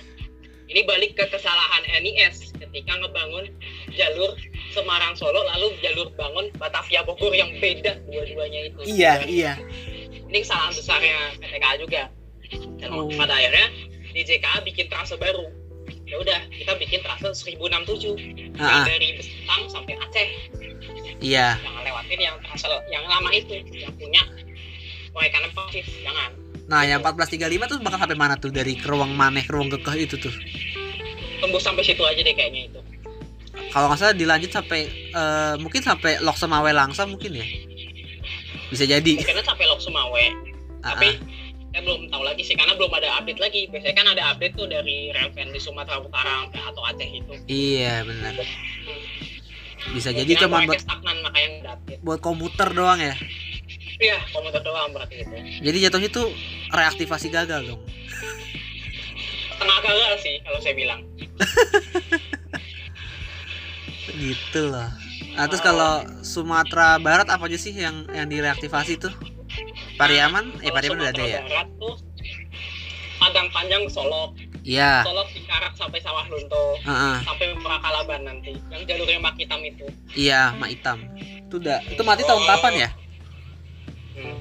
[0.67, 3.51] ini balik ke kesalahan NIS ketika ngebangun
[3.95, 4.39] jalur
[4.71, 8.79] Semarang Solo lalu jalur bangun Batavia Bogor yang beda dua-duanya itu.
[8.87, 9.53] Iya iya.
[10.27, 12.03] Ini kesalahan besarnya PTKA juga.
[12.79, 13.11] Dan Oh.
[13.11, 13.67] pada akhirnya
[14.15, 15.51] DJKA bikin trase baru.
[16.07, 20.29] Ya udah kita bikin trase 1067 yang Ah, ah, dari Besantang sampai Aceh.
[21.19, 21.59] Iya.
[21.59, 21.76] Jangan
[22.65, 24.23] lewatin yang lama itu yang punya
[25.13, 26.31] proyek kanan pasif jangan.
[26.67, 28.51] Nah yang 1435 tuh bakal sampai mana tuh?
[28.51, 30.35] Dari Keruang Maneh Keruang Kekeh itu tuh?
[31.39, 32.81] Tembus sampai situ aja deh kayaknya itu.
[33.71, 37.47] Kalau nggak salah dilanjut sampai eh, mungkin sampai Lok Semawe Langsa mungkin ya?
[38.73, 39.13] Bisa jadi.
[39.23, 40.27] Karena sampai Lok Sumawe
[40.87, 41.75] Ah, tapi ah.
[41.75, 43.67] saya belum tahu lagi sih karena belum ada update lagi.
[43.67, 48.37] Biasanya kan ada update tuh dari Raven di Sumatera Utara atau Aceh itu iya benar
[49.95, 53.15] bisa jadi Kemungkinan cuma buat stagnan makanya buat komuter doang ya?
[53.97, 56.27] Iya komuter doang berarti itu jadi jatuhnya tuh
[56.75, 57.81] reaktivasi gagal dong?
[59.57, 61.01] Tengah gagal sih kalau saya bilang.
[64.17, 64.89] Gitu loh
[65.37, 69.13] nah terus kalau Sumatera Barat apa aja sih yang yang direaktivasi tuh?
[70.01, 70.49] Pariaman?
[70.65, 71.41] Eh Pariaman udah ada ya?
[71.45, 71.95] Barat tuh
[73.27, 77.17] Padang Panjang Solok iya Solok Sikarak sampai Sawah Lunto Heeh.
[77.27, 82.23] sampai Merakalaban nanti yang jalurnya Mak Hitam itu iya Mak Hitam itu udah itu mati
[82.23, 82.47] tahun Oh.
[82.49, 82.89] kapan ya
[84.15, 84.39] hmm.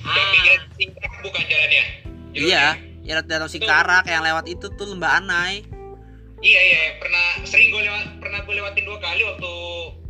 [0.00, 1.84] Ah, pinggir singkat bukan jalannya.
[2.32, 2.40] Jalurnya.
[2.40, 2.64] iya
[3.06, 5.62] ya Danau Sikarak yang lewat itu tuh Lembah Anai
[6.40, 9.52] Iya iya pernah sering gue lewat pernah gue lewatin dua kali waktu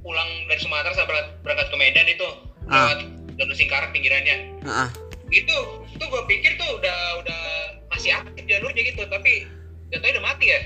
[0.01, 2.29] pulang dari Sumatera saya berangkat, berangkat ke Medan itu
[2.65, 2.87] Ah.
[2.87, 2.99] lewat
[3.35, 4.37] Danau Singkarak pinggirannya.
[4.63, 4.89] Heeh.
[5.31, 5.57] Itu
[5.87, 7.43] itu gue pikir tuh udah udah
[7.91, 9.47] masih aktif jalurnya gitu tapi
[9.91, 10.61] jatuhnya udah mati ya.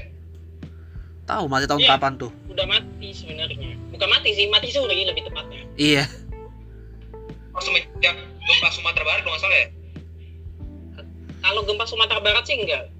[1.25, 1.91] tahu mati tahun Iya.
[1.97, 2.29] kapan tuh?
[2.53, 3.81] Udah mati sebenarnya.
[3.89, 5.65] Bukan mati sih mati suri lebih tepatnya.
[5.81, 6.05] Iya.
[7.57, 9.69] Oh, semenjak gempa Sumatera Barat kalau nggak salah ya.
[11.41, 12.93] kalau gempa Sumatera Barat sih enggak.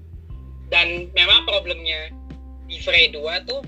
[0.73, 2.09] Dan memang problemnya
[2.65, 3.61] di Frey 2 tuh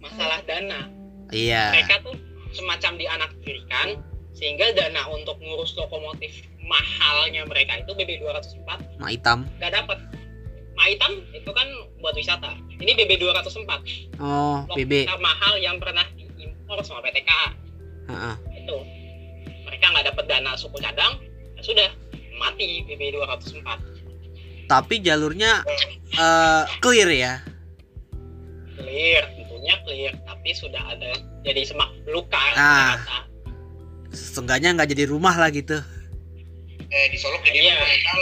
[0.00, 0.88] masalah dana.
[1.28, 1.76] Iya.
[1.76, 2.16] Mereka tuh
[2.56, 3.88] semacam dianaktirikan
[4.32, 6.32] sehingga dana untuk ngurus lokomotif
[6.68, 9.38] mahalnya mereka itu BB 204 Mak Hitam.
[9.58, 9.98] Nggak dapat
[10.78, 11.66] Maitam itu kan
[11.98, 12.54] buat wisata.
[12.78, 17.50] Ini BB 204 oh BB mahal yang pernah diimpor sama PTKA
[18.06, 18.34] Heeh.
[18.54, 18.76] itu.
[19.66, 21.18] Mereka nggak dapat dana suku cadang
[21.58, 21.88] ya sudah
[22.38, 23.66] mati BB 204
[24.70, 25.64] tapi jalurnya
[26.14, 27.34] eh, clear ya?
[28.78, 31.10] Clear tentunya clear tapi sudah ada
[31.42, 32.94] jadi semak luka Ah.
[32.94, 33.18] ternyata.
[34.08, 35.82] seenggaknya nggak jadi rumah lah gitu
[36.88, 37.76] Eh di Solok jadi Iya.
[37.78, 38.20] mental.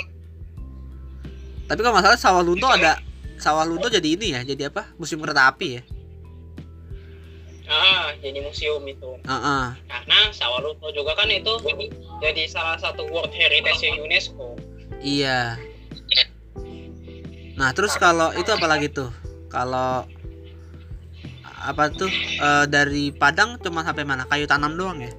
[1.66, 2.94] tapi kalau nggak salah sawah lunto ada
[3.36, 4.86] sawah lunto jadi ini ya jadi apa?
[4.96, 5.82] Museum kereta api ya?
[7.66, 9.18] Ah jadi museum itu.
[9.26, 9.64] Heeh.
[9.90, 11.50] karena Sawalunto juga kan itu
[12.22, 14.54] jadi salah satu World Heritage UNESCO.
[15.02, 15.58] Iya.
[17.58, 19.10] Nah terus kalau itu apa lagi tuh?
[19.50, 20.06] Kalau
[21.58, 22.06] apa tuh
[22.38, 24.22] eh, dari Padang cuma sampai mana?
[24.30, 25.10] Kayu tanam doang ya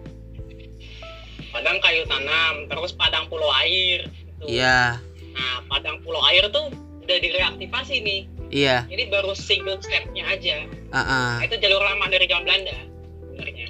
[1.57, 4.45] Padang kayu tanam terus Padang Pulau Air gitu.
[4.45, 5.01] iya
[5.33, 6.69] nah Padang Pulau Air tuh
[7.01, 8.21] udah direaktivasi nih
[8.53, 11.29] iya ini baru single stepnya aja Heeh.
[11.33, 12.77] Nah, itu jalur lama dari zaman Belanda
[13.25, 13.67] sebenarnya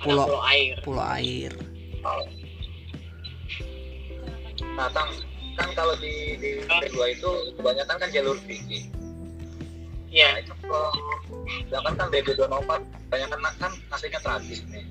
[0.00, 1.52] Pulau- Pulau Air pulau air
[4.72, 5.10] Nah, Tang,
[5.52, 8.88] kan kalau di di kedua itu kebanyakan kan jalur tinggi.
[10.08, 10.90] Iya Nah, itu kalau
[11.62, 14.84] sedangkan kan BB 204 kebanyakan kan hasilnya tragis nih.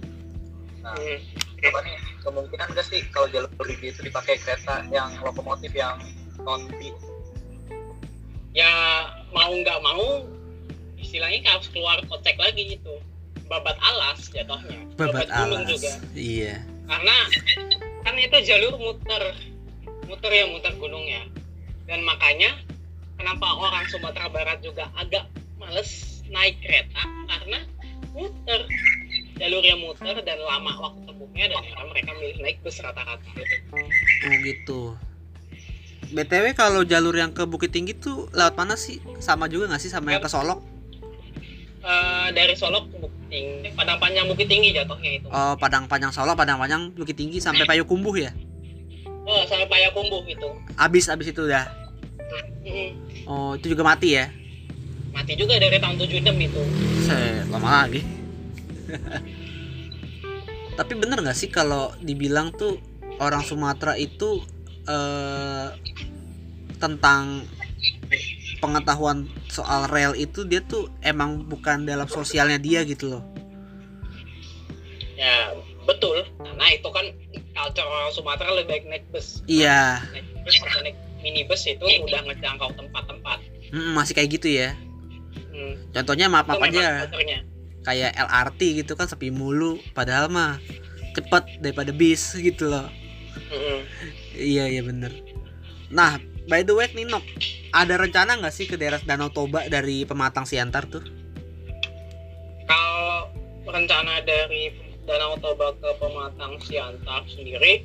[0.80, 1.18] Nah, Hmm.
[1.62, 5.98] Apa nih kemungkinan nggak sih kalau jalur tinggi itu dipakai kereta yang lokomotif yang
[6.42, 6.90] non B?
[8.52, 8.68] ya
[9.32, 10.26] mau nggak mau
[11.00, 13.02] istilahnya harus keluar kocek lagi gitu.
[13.52, 14.80] Babat alas jatuhnya.
[14.96, 15.92] Babat gunung alas juga.
[16.16, 16.64] iya.
[16.88, 17.16] Karena
[18.08, 19.36] kan itu jalur muter.
[20.08, 21.24] Muter ya muter gunungnya
[21.92, 22.56] dan makanya
[23.20, 25.28] kenapa orang Sumatera Barat juga agak
[25.60, 27.04] males naik kereta?
[27.28, 27.60] Karena
[28.16, 28.64] muter
[29.42, 33.26] jalurnya muter dan lama waktu tempuhnya dan akhirnya mereka milih naik bus rata-rata.
[34.22, 34.82] Oh gitu.
[36.14, 39.02] Btw kalau jalur yang ke Bukit Tinggi tuh lewat mana sih?
[39.18, 40.62] Sama juga nggak sih sama yang ke Solok?
[41.82, 45.28] Eh, dari Solok ke Bukit Tinggi Padang Panjang Bukit Tinggi jatuhnya itu.
[45.34, 48.30] Oh Padang Panjang Solok Padang Panjang Bukit Tinggi sampai Payakumbuh ya?
[49.26, 51.66] Oh sampai Payakumbuh itu abis abis itu udah
[53.26, 54.30] oh itu juga mati ya?
[55.10, 56.62] Mati juga dari tahun 76 itu.
[57.04, 58.21] Set, lama lagi
[60.80, 62.80] tapi bener nggak sih kalau dibilang tuh
[63.20, 64.42] orang Sumatera itu
[64.88, 65.68] eh,
[66.82, 67.46] tentang
[68.62, 73.24] pengetahuan soal rel itu dia tuh emang bukan dalam sosialnya dia gitu loh
[75.18, 75.54] ya
[75.86, 77.06] betul karena itu kan
[77.54, 82.22] culture orang Sumatera lebih baik naik bus Iya, naik bus atau naik minibus itu udah
[82.26, 83.40] ngejangkau tempat-tempat
[83.72, 84.76] Mm, masih kayak gitu ya.
[85.56, 85.96] hmm.
[85.96, 87.40] Contohnya maaf apa memang aja, culture-nya.
[87.82, 90.62] Kayak LRT gitu kan sepi mulu, padahal mah
[91.18, 92.88] cepet daripada bis gitu loh.
[94.36, 95.12] Iya iya bener.
[95.92, 97.24] Nah, by the way Ninok,
[97.76, 101.22] ada rencana nggak sih ke daerah Danau Toba dari Pematang Siantar tuh?
[102.72, 103.28] kalau
[103.68, 104.72] rencana dari
[105.04, 107.84] Danau Toba ke Pematang Siantar sendiri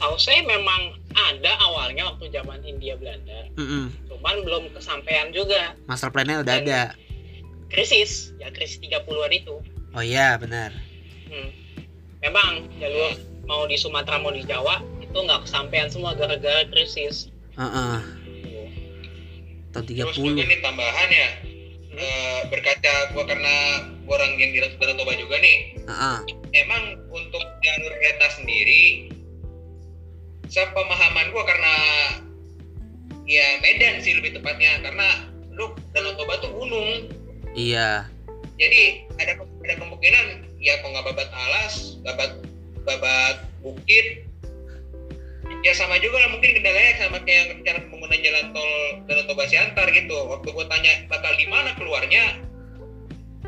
[0.00, 3.92] tahu saya memang ada awalnya waktu zaman Hindia Belanda Mm-mm.
[4.10, 6.80] cuman belum kesampaian juga Master plan-nya udah ada.
[7.72, 9.56] Krisis ya krisis 30-an itu
[9.92, 10.72] Oh iya benar.
[11.28, 11.48] Hmm.
[12.20, 13.12] memang jalur
[13.44, 17.98] mau di Sumatera mau di Jawa itu nggak kesampaian semua gara-gara krisis Heeh.
[19.72, 20.52] Tahun Terus juga 30.
[20.52, 21.28] nih tambahan ya,
[21.96, 23.54] eh, berkaca gua karena
[24.04, 26.18] gua orang yang di Danau Toba juga nih, Heeh.
[26.52, 29.12] emang untuk jalur kereta sendiri
[30.48, 31.74] sepemahaman gua karena
[33.24, 35.08] ya Medan sih lebih tepatnya karena
[35.52, 37.08] lu Danau Toba tuh gunung
[37.52, 38.08] Iya.
[38.56, 38.82] jadi
[39.20, 40.26] ada ada kemungkinan
[40.62, 42.30] ya kalau nggak babat alas babat
[42.84, 44.26] babat bukit
[45.62, 48.72] ya sama juga lah mungkin kendalanya sama kayak rencana pembangunan jalan tol
[49.06, 52.40] Danau Toba Siantar gitu waktu gua tanya bakal di mana keluarnya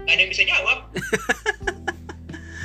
[0.05, 0.79] nggak ada yang bisa jawab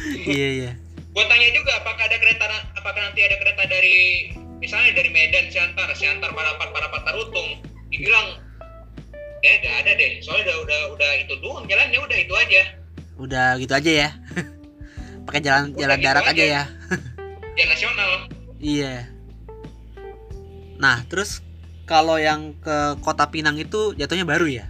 [0.10, 0.72] Iya iya.
[1.12, 2.46] Gue tanya juga apakah ada kereta
[2.78, 3.98] apakah nanti ada kereta dari
[4.64, 7.50] misalnya dari Medan Siantar, Siantar Parapat Parapat Tarutung,
[13.30, 14.10] Udah gitu aja ya.
[15.30, 16.46] Pakai jalan Udah jalan gitu darat aja aja.
[16.50, 16.64] ya.
[17.62, 18.12] jalan nasional.
[18.58, 18.96] Iya.
[20.82, 21.46] Nah, terus
[21.86, 24.66] kalau yang ke Kota Pinang itu jatuhnya baru ya?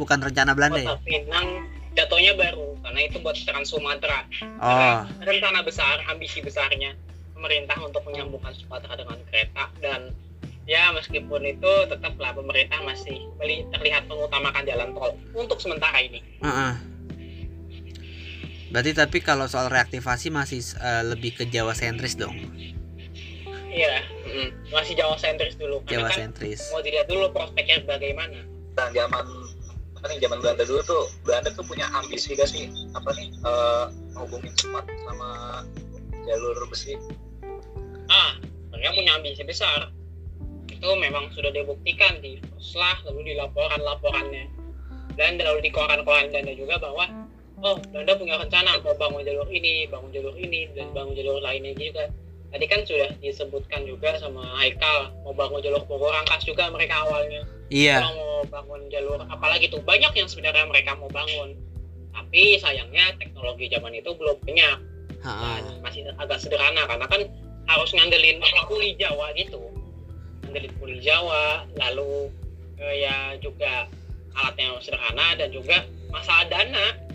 [0.00, 0.96] Bukan rencana Belanda ya?
[0.96, 4.22] Kota Pinang jatuhnya baru karena itu buat Trans Sumatera
[4.62, 6.94] Oh, rencana besar ambisi besarnya
[7.34, 10.14] pemerintah untuk menyambungkan Sumatera dengan kereta dan
[10.64, 13.18] ya meskipun itu tetaplah pemerintah masih
[13.74, 16.72] terlihat mengutamakan jalan tol untuk sementara ini heeh.
[18.68, 22.36] Berarti tapi kalau soal reaktivasi masih eh, lebih ke Jawa sentris dong.
[23.68, 25.80] iya mm, masih Jawa sentris dulu.
[25.84, 26.60] Karena Jawa kan sentris.
[26.72, 28.44] mau dilihat dulu prospeknya bagaimana.
[28.76, 29.24] Nah, zaman
[29.98, 32.68] apa nih zaman Belanda dulu tuh Belanda tuh punya ambisi gak sih?
[32.94, 35.62] Apa nih eh menghubungin cepat sama
[36.28, 36.94] jalur besi?
[38.12, 38.36] Ah
[38.72, 39.90] mereka punya ambisi besar.
[40.68, 44.44] Itu memang sudah dibuktikan di Poslah lalu di laporan-laporannya
[45.18, 47.10] dan lalu di koran-koran Belanda juga bahwa
[47.62, 51.74] oh Belanda punya rencana mau bangun jalur ini bangun jalur ini dan bangun jalur lainnya
[51.74, 52.10] juga.
[52.48, 57.44] Tadi kan sudah disebutkan juga sama Haikal mau bangun jalur Bogor Rangkas juga mereka awalnya.
[57.68, 58.00] Iya.
[58.00, 61.52] kalau mau bangun jalur apalagi tuh banyak yang sebenarnya mereka mau bangun.
[62.16, 64.78] Tapi sayangnya teknologi zaman itu belum banyak.
[65.20, 67.20] Dan masih agak sederhana karena kan
[67.68, 69.60] harus ngandelin kuli Jawa gitu.
[70.48, 72.32] Ngandelin kuli Jawa lalu
[72.80, 73.90] eh, ya juga
[74.32, 77.07] alatnya yang sederhana dan juga masalah dana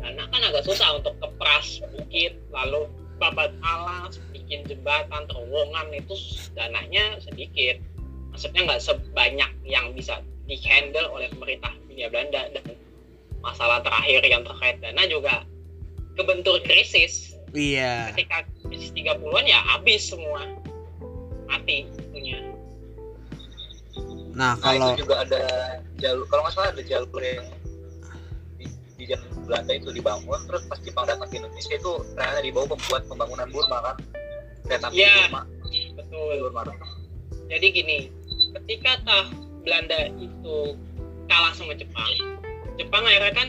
[0.00, 2.88] dana kan agak susah untuk kepras bukit lalu
[3.20, 6.16] babat alas bikin jembatan terowongan itu
[6.56, 7.76] dananya sedikit.
[8.32, 12.48] Maksudnya nggak sebanyak yang bisa dihandle oleh pemerintah Hindia Belanda.
[12.56, 12.74] Dan
[13.44, 15.44] masalah terakhir yang terkait dana juga
[16.16, 17.36] kebentur krisis.
[17.50, 18.14] Iya.
[18.14, 20.46] ketika krisis 30-an ya habis semua.
[21.50, 22.38] Mati itunya
[24.30, 25.42] Nah, nah kalau itu juga ada
[25.98, 27.44] jalur kalau nggak salah ada jalur yang
[29.10, 33.48] zaman Belanda itu dibangun terus pas Jepang datang ke Indonesia itu ternyata dibawa buat pembangunan
[33.50, 33.96] Burma kan?
[34.66, 35.14] Kereta api Iya.
[35.26, 35.42] Burma.
[35.98, 36.34] Betul.
[36.46, 36.62] Burma
[37.50, 37.98] jadi gini
[38.62, 39.26] ketika tah
[39.66, 40.78] Belanda itu
[41.26, 42.10] kalah sama Jepang
[42.78, 43.48] Jepang akhirnya kan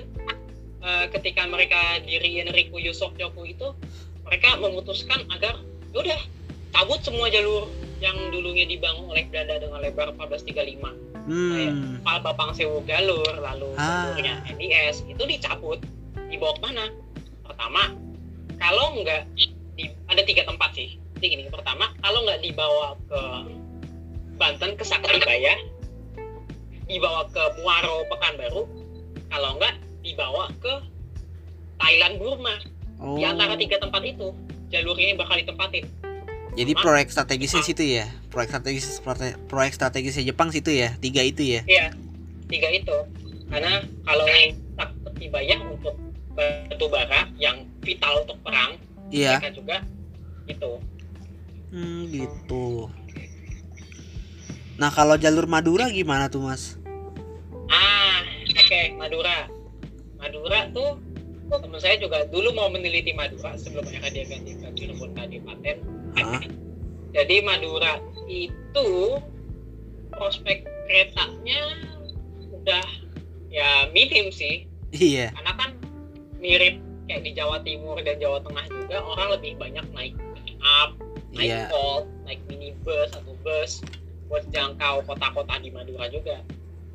[0.81, 3.73] eh, ketika mereka diriin Riku Yusokyoku itu
[4.25, 5.61] mereka memutuskan agar
[5.93, 6.21] udah
[6.71, 7.67] cabut semua jalur
[8.01, 14.11] yang dulunya dibangun oleh Belanda dengan lebar 1435 hmm, Pal Bapang Sewu Galur lalu Ah.
[14.11, 15.79] jalurnya NIS itu dicabut.
[16.27, 16.85] Dibawa ke mana
[17.47, 17.95] pertama
[18.59, 20.99] kalau nggak di, ada tiga tempat sih.
[21.17, 23.21] Jadi gini pertama kalau nggak dibawa ke
[24.35, 25.53] Banten ke Sakribaya
[26.89, 28.63] dibawa ke Muaro Pekanbaru
[29.31, 30.73] kalau nggak dibawa ke
[31.79, 32.55] Thailand Burma.
[33.01, 34.29] Oh, di antara tiga tempat itu
[34.69, 35.89] jalurnya yang bakal ditempatin
[36.51, 38.05] jadi proyek strategisnya situ ya?
[38.27, 38.99] Proyek strategis
[39.47, 40.95] proyek strategisnya Jepang situ ya?
[40.99, 41.61] Tiga itu ya?
[41.67, 41.95] Iya,
[42.51, 42.97] tiga itu.
[43.51, 44.25] Karena kalau
[44.75, 45.95] Sakribaya untuk
[46.33, 48.79] batu bara yang vital untuk perang,
[49.11, 49.37] Iya.
[49.37, 49.77] mereka juga
[50.47, 50.71] itu.
[51.71, 52.91] Hmm, gitu.
[54.79, 56.75] Nah, kalau jalur Madura gimana tuh, Mas?
[57.69, 59.47] Ah, oke Madura.
[60.17, 60.97] Madura tuh
[61.59, 65.77] teman saya juga dulu mau meneliti Madura sebelum akhirnya dia ganti ke Cirebon Kadipaten
[66.15, 66.41] Heeh.
[67.11, 67.99] jadi Madura
[68.31, 69.19] itu
[70.15, 71.61] prospek keretanya
[72.61, 72.85] udah
[73.51, 75.31] ya minim sih Iya.
[75.35, 75.71] karena kan
[76.43, 76.75] mirip
[77.07, 80.15] kayak di Jawa Timur dan Jawa Tengah juga orang lebih banyak naik
[80.59, 80.95] up
[81.31, 81.71] naik Iya.
[81.71, 83.79] Volt, naik minibus atau bus
[84.27, 86.39] buat jangkau kota-kota di Madura juga.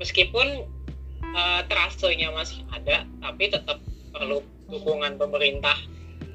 [0.01, 0.65] Meskipun
[1.25, 3.81] eh, trasenya masih ada, tapi tetap
[4.17, 5.77] perlu dukungan pemerintah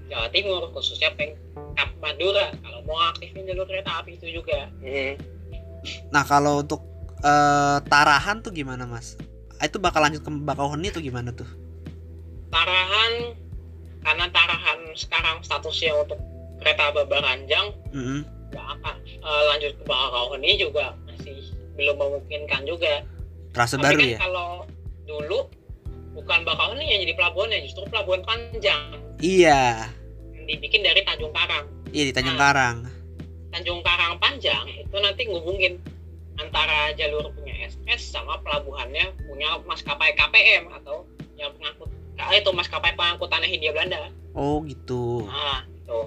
[0.06, 4.70] Jawa Timur, khususnya Pemkap Madura kalau mau aktifin jalur kereta api itu juga.
[6.14, 6.86] Nah, kalau untuk
[7.20, 9.18] eh, Tarahan tuh gimana, Mas?
[9.58, 11.48] Ah, Itu bakal lanjut ke Bakauheni tuh gimana tuh?
[12.50, 13.34] Tarahan
[14.02, 16.20] karena Tarahan sekarang statusnya untuk
[16.62, 18.22] kereta Babaranjang Mm-mm.
[18.52, 21.40] nggak akan eh, lanjut ke Bakauheni juga masih
[21.80, 23.02] belum memungkinkan juga.
[23.56, 24.20] Trase Tapi baru kan ya?
[24.20, 24.50] kalau
[25.08, 25.40] dulu
[26.12, 29.88] bukan Bakauheni yang jadi pelabuhannya, justru pelabuhan panjang Iya.
[30.34, 31.66] yang dibikin dari Tanjung Karang.
[31.92, 32.44] Iya di Tanjung Nah.
[32.50, 32.78] Karang.
[33.52, 35.76] Tanjung Karang panjang itu nanti ngubungin
[36.40, 41.04] antara jalur punya SS sama pelabuhannya punya maskapai KPM atau
[41.36, 44.10] yang pengangkut ah, itu maskapai pengangkutannya Hindia Belanda.
[44.32, 45.28] Oh, gitu.
[45.28, 46.00] Nah, itu.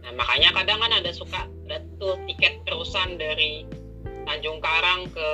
[0.00, 3.66] Nah, makanya kadang kan ada suka ada tuh tiket terusan dari
[4.24, 5.28] Tanjung Karang ke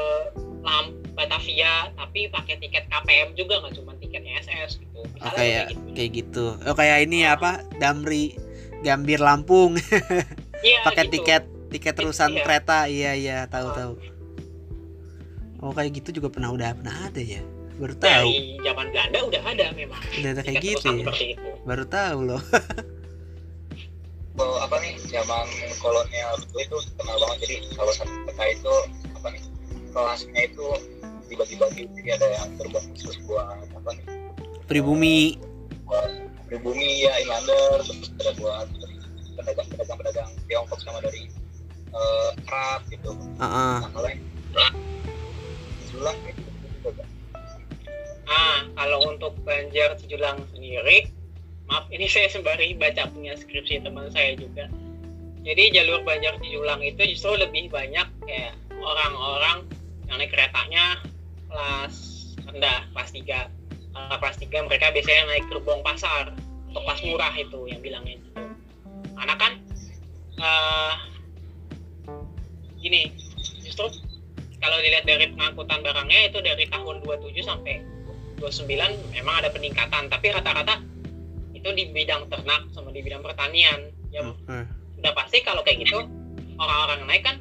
[0.65, 5.01] Lam Batavia tapi pakai tiket KPM juga nggak cuma tiketnya SS gitu.
[5.17, 5.89] Oh, kayak kayak gitu.
[5.91, 6.47] kayak gitu.
[6.63, 7.65] Oh, kayak ini ya apa?
[7.75, 8.37] Damri
[8.79, 9.81] Gambir Lampung
[10.61, 11.15] Iya, pakai gitu.
[11.19, 12.45] tiket tiket terusan Iya.
[12.45, 12.79] kereta.
[12.87, 13.75] Iya, iya, tahu Oh.
[13.75, 13.93] tahu.
[15.59, 17.41] Oh, kayak gitu juga pernah udah pernah ada ya.
[17.77, 18.09] Baru tahu.
[18.29, 20.01] Dari zaman Belanda udah ada memang.
[20.15, 21.13] Udah ada kayak tiket gitu ya.
[21.35, 21.49] itu.
[21.65, 22.43] Baru tahu loh.
[24.37, 25.49] Kalau apa nih zaman
[25.79, 28.75] kolonial dulu itu kenal banget jadi kalau satu peta itu
[29.11, 29.43] apa nih
[29.91, 30.67] kelasnya itu
[31.27, 34.07] dibagi-bagi jadi ada yang terbang khusus buat apa nih
[34.67, 35.39] Pribumi.
[35.87, 36.11] buat
[36.51, 38.67] pribumi ya inlander terus ada buat
[39.39, 41.31] pedagang pedagang pedagang Tiongkok sama dari
[41.95, 43.77] eh, Arab gitu Heeh.
[43.83, 44.23] nah kalau yang
[45.87, 47.11] Sulang kayak gitu juga Bang.
[48.27, 51.09] Ah, kalau untuk Banjar Cijulang sendiri,
[51.71, 54.67] maaf ini saya sembari baca punya skripsi teman saya juga.
[55.47, 59.63] Jadi jalur Banjar Cijulang itu justru lebih banyak kayak orang-orang
[60.11, 61.01] yang naik keretanya
[61.49, 61.95] kelas
[62.47, 63.51] rendah, kelas 3.
[63.97, 66.33] Kalau kelas 3 mereka biasanya naik gerbong pasar
[66.73, 68.43] atau kelas murah itu yang bilangnya gitu.
[69.17, 69.53] Karena kan
[70.37, 70.95] eh
[72.77, 73.09] gini,
[73.65, 73.89] justru
[74.61, 77.81] kalau dilihat dari pengangkutan barangnya itu dari tahun 27 sampai
[78.41, 78.69] 29
[79.17, 80.81] memang ada peningkatan tapi rata-rata
[81.57, 84.65] itu di bidang ternak sama di bidang pertanian ya Heeh.
[85.01, 86.05] udah pasti kalau kayak gitu
[86.61, 87.37] orang-orang naik kan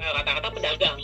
[0.00, 0.96] eh, rata-rata pedagang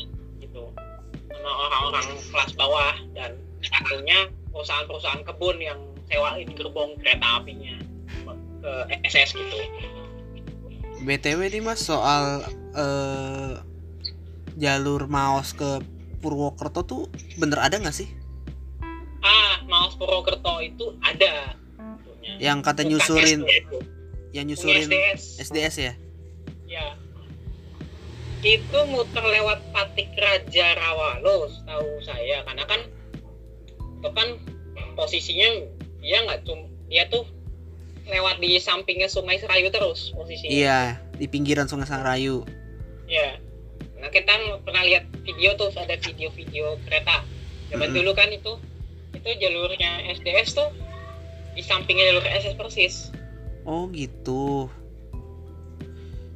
[2.02, 3.30] orang-orang kelas bawah dan
[3.62, 4.18] tentunya
[4.50, 5.78] perusahaan-perusahaan kebun yang
[6.10, 7.76] sewain gerbong kereta apinya
[8.62, 8.72] ke
[9.06, 9.56] SS gitu
[11.02, 13.52] BTW nih Mas soal eh,
[14.58, 15.82] jalur Maos ke
[16.22, 17.02] Purwokerto tuh
[17.38, 18.06] bener ada nggak sih?
[19.22, 21.54] ah Maus Purwokerto itu ada.
[22.38, 23.40] Yang kata Bukan nyusurin,
[24.30, 25.22] yang nyusurin SDS.
[25.42, 25.92] SDS ya?
[26.66, 26.86] Ya.
[28.42, 32.42] Itu muter lewat Patik Raja Rawalo, tahu saya.
[32.42, 32.80] Karena kan
[34.02, 34.28] itu kan
[34.98, 35.48] posisinya
[36.02, 37.22] dia nggak cuma dia tuh
[38.02, 40.50] lewat di sampingnya Sungai Serayu terus posisinya.
[40.50, 40.80] Iya,
[41.14, 42.42] di pinggiran Sungai Sangarayu.
[43.06, 43.38] Iya.
[44.02, 44.34] Nah kita
[44.66, 47.22] pernah lihat video tuh ada video-video kereta.
[47.70, 47.98] Zaman Mm-mm.
[48.02, 48.58] dulu kan itu
[49.14, 50.68] itu jalurnya SDS tuh
[51.54, 52.94] di sampingnya jalur SS persis.
[53.62, 54.66] Oh gitu.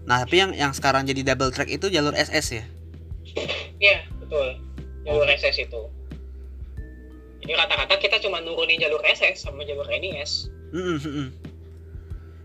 [0.06, 2.64] Nah tapi yang yang sekarang jadi double track itu jalur SS ya?
[3.76, 4.56] Iya, betul.
[5.02, 5.82] Jalur SS itu.
[7.42, 10.50] Jadi rata-rata kita cuma nurunin jalur SS sama jalur NIS.
[10.70, 11.30] Mm-mm.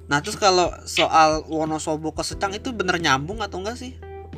[0.05, 3.95] Nah terus kalau soal Wonosobo ke Secang itu bener nyambung atau enggak sih?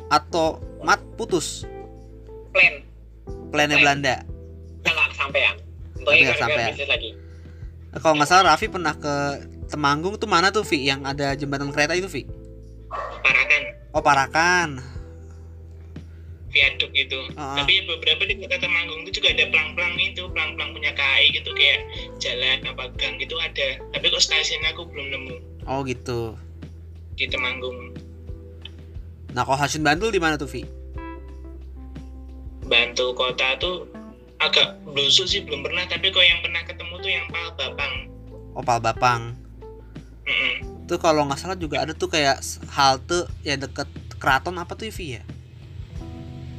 [0.08, 1.64] Atau mat putus
[2.52, 2.84] Plan,
[3.50, 3.98] plannya Plan.
[3.98, 4.16] Belanda?
[4.84, 5.54] kita nggak kesampean.
[5.56, 6.68] Tapi Tentunya nggak gara-gara sampean.
[6.70, 7.10] bisnis lagi.
[7.94, 9.14] Kalau nggak salah Raffi pernah ke
[9.64, 12.28] Temanggung tuh mana tuh Vi yang ada jembatan kereta itu Vi?
[13.22, 13.62] Parakan
[13.94, 14.70] Oh Parakan.
[16.54, 17.18] viaduk itu.
[17.34, 17.58] Ah.
[17.58, 21.82] Tapi beberapa di kota Temanggung itu juga ada pelang-pelang itu, pelang-pelang punya KAI gitu kayak
[22.22, 23.82] jalan apa gang gitu ada.
[23.90, 25.36] Tapi kok stasiunnya aku belum nemu
[25.66, 26.38] Oh gitu.
[27.18, 27.94] di Temanggung.
[29.34, 30.62] Nah kalau Hasyun Bantul di mana tuh Vi?
[32.70, 33.90] Bantu kota tuh
[34.38, 37.94] agak blusuk sih belum pernah, tapi kok yang pernah ketemu tuh yang Pal Bapang.
[38.54, 39.22] Opal Bapang.
[40.22, 40.73] Mm-mm.
[40.84, 43.88] Tuh kalau nggak salah juga ada tuh kayak halte ya deket
[44.20, 45.22] keraton apa tuh Vi ya?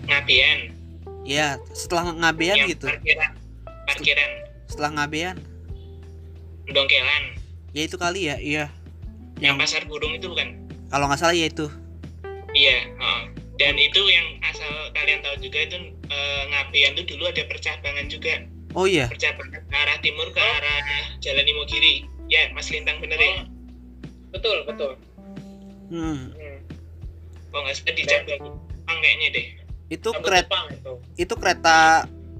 [0.05, 0.59] Ngabean.
[1.25, 2.85] Ya setelah ngabean yang gitu.
[2.85, 3.31] parkiran
[3.89, 4.29] parkiran
[4.69, 5.37] Setelah ngabean.
[6.65, 7.23] Dongkelan
[7.75, 8.65] Ya itu kali ya, iya.
[9.37, 11.67] yang Yang pasar burung itu bukan kalau nggak salah ya itu.
[12.55, 13.21] iya heeh.
[13.59, 15.75] dan itu yang asal kalian tahu juga itu
[16.07, 18.33] eh, Ngapian itu dulu ada percabangan juga
[18.71, 19.11] Oh iya.
[19.11, 20.79] percabangan ke arah timur ke arah
[21.19, 23.43] Jalan Imogiri ya Mas Lintang bener ya
[24.35, 24.91] betul betul
[25.85, 26.33] Hmm.
[26.33, 26.59] hmm.
[27.53, 29.47] kok nggak salah di cabang Jepang kayaknya deh
[29.85, 31.77] Itu kereta Jepang itu itu kereta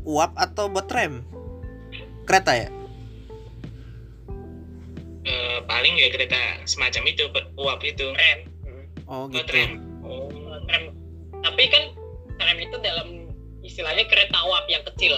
[0.01, 1.21] uap atau buat tram?
[2.25, 2.69] Kereta ya?
[5.25, 7.23] Eh, paling ya kereta semacam itu
[7.57, 8.41] uap itu Hmm.
[9.05, 9.45] Oh gitu.
[9.45, 9.71] tram
[10.01, 10.29] Oh,
[10.65, 10.83] tram
[11.41, 11.83] tapi kan
[12.37, 13.07] tram itu dalam
[13.61, 15.13] istilahnya kereta uap yang kecil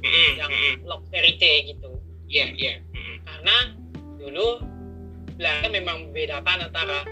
[0.00, 0.74] Mm-mm, yang mm-mm.
[0.84, 1.88] Lokseri C gitu
[2.26, 3.16] iya iya mm-mm.
[3.24, 3.56] karena
[4.16, 4.60] dulu
[5.36, 7.04] Belanda memang membedakan antara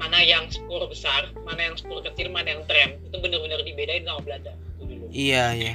[0.00, 2.96] mana yang spur besar, mana yang spur kecil, mana yang tram.
[3.04, 5.06] Itu benar-benar dibedain sama Belanda itu.
[5.12, 5.74] Iya, iya.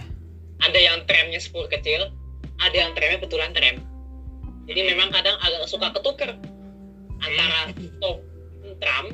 [0.66, 2.10] Ada yang tramnya spur kecil,
[2.58, 3.78] ada yang tramnya betulan tram.
[4.66, 6.34] Jadi memang kadang agak suka ketuker
[7.22, 8.18] antara stop
[8.82, 9.06] tram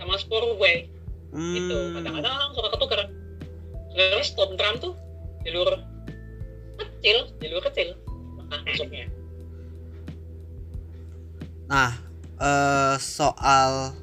[0.00, 0.88] sama spurway
[1.36, 1.76] gitu.
[1.76, 2.00] Hmm.
[2.00, 3.00] Kadang-kadang orang suka ketuker.
[3.92, 4.92] Sebenarnya stop tram tuh
[5.44, 5.84] jalur
[6.80, 7.88] kecil, jalur kecil
[8.48, 9.06] nah, masuknya.
[11.66, 11.92] Nah,
[12.36, 13.96] eh soal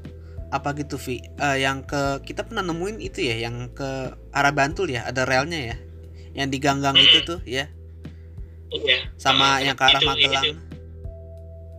[0.50, 1.18] apa gitu Vi?
[1.38, 3.90] Eh, yang ke kita pernah nemuin itu ya, yang ke
[4.30, 5.76] arah Bantul ya, ada relnya ya,
[6.34, 7.66] yang di gang-gang itu tuh ya,
[8.70, 10.46] iya sama Ah, yang ke arah itu- Magelang.
[10.46, 10.54] itu.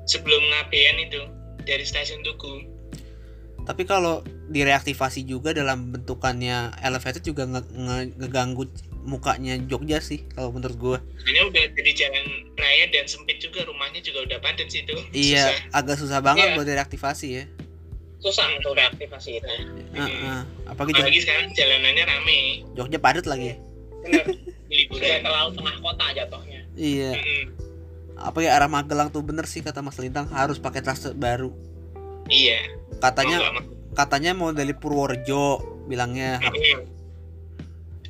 [0.04, 1.20] sebelum Ngapian itu
[1.64, 2.60] dari stasiun Tugu
[3.64, 4.20] Tapi kalau
[4.52, 8.68] direaktivasi juga dalam bentukannya elevated juga nge- nge- ngeganggu
[9.04, 10.98] mukanya Jogja sih kalau menurut gua.
[11.16, 12.24] Soalnya udah jadi jalan
[12.54, 14.96] raya dan sempit juga rumahnya juga udah padat situ.
[15.10, 15.58] Iya, Susah.
[15.72, 16.54] agak susah banget Iya.
[16.54, 17.44] buat direaktivasi ya.
[18.18, 19.52] Susah untuk reaktivasi itu.
[19.92, 20.40] Heeh.
[20.64, 22.38] Apalagi Apalagi Jog- sekarang jalanannya rame
[22.72, 23.60] Jogja padat lagi.
[24.00, 24.24] Benar.
[24.64, 25.20] di Sudah liburan.
[25.22, 26.60] terlalu tengah kota jatuhnya.
[26.74, 27.10] Iya.
[27.14, 27.42] Mm-mm.
[28.16, 31.52] Apalagi arah Magelang tuh bener sih kata Mas Lintang harus pakai trase baru.
[32.26, 32.58] Iya.
[32.96, 33.62] Katanya mau.
[33.92, 36.93] katanya mau dari Purworejo bilangnya Mm-mm.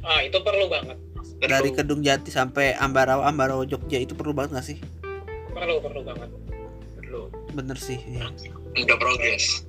[0.05, 0.98] Ah, itu perlu banget.
[1.44, 1.76] dari Perlu.
[1.76, 4.78] Kedung Jati sampai Ambarawa Ambarawa Jogja itu perlu banget gak sih?
[5.50, 6.30] Perlu, perlu banget.
[7.00, 7.28] Perlu.
[7.52, 7.98] Bener sih.
[8.05, 8.28] iya.
[8.76, 9.64] Udah progres.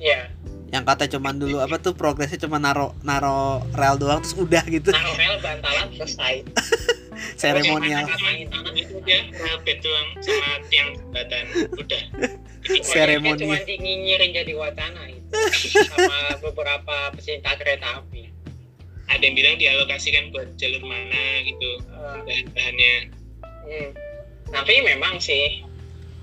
[0.00, 0.30] Iya.
[0.68, 4.92] Yang kata cuman dulu apa tuh progresnya cuma naro naro rel doang terus udah gitu
[4.92, 6.34] Naruh rel bantalan selesai.
[7.40, 8.04] seremonial.
[8.04, 11.44] Rapid doang sama tiang jembatan.
[11.78, 12.02] Udah.
[12.68, 13.48] Jadi, Seremoni.
[13.48, 15.24] Cuma dinyinyirin jadi wacana itu.
[15.88, 18.17] Sama beberapa pecinta kereta api.
[19.08, 22.94] Ada yang bilang dialokasikan buat jalur mana gitu Eh, bahan-bahannya.
[23.64, 23.88] hmm.
[24.48, 25.64] Tapi memang sih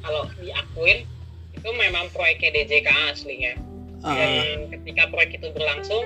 [0.02, 1.06] kalau diakuin
[1.52, 3.54] itu memang proyeknya DJK aslinya.
[4.02, 4.18] Heeh.
[4.18, 6.06] Dan ketika proyek itu berlangsung,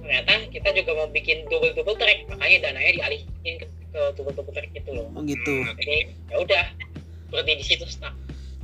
[0.00, 4.52] ternyata kita juga mau bikin double double track, makanya dananya dialihin ke, ke double double
[4.52, 5.08] track itu loh.
[5.12, 5.64] oh gitu.
[5.76, 5.98] Jadi
[6.28, 6.64] ya udah
[7.28, 8.12] berarti di situ stuck.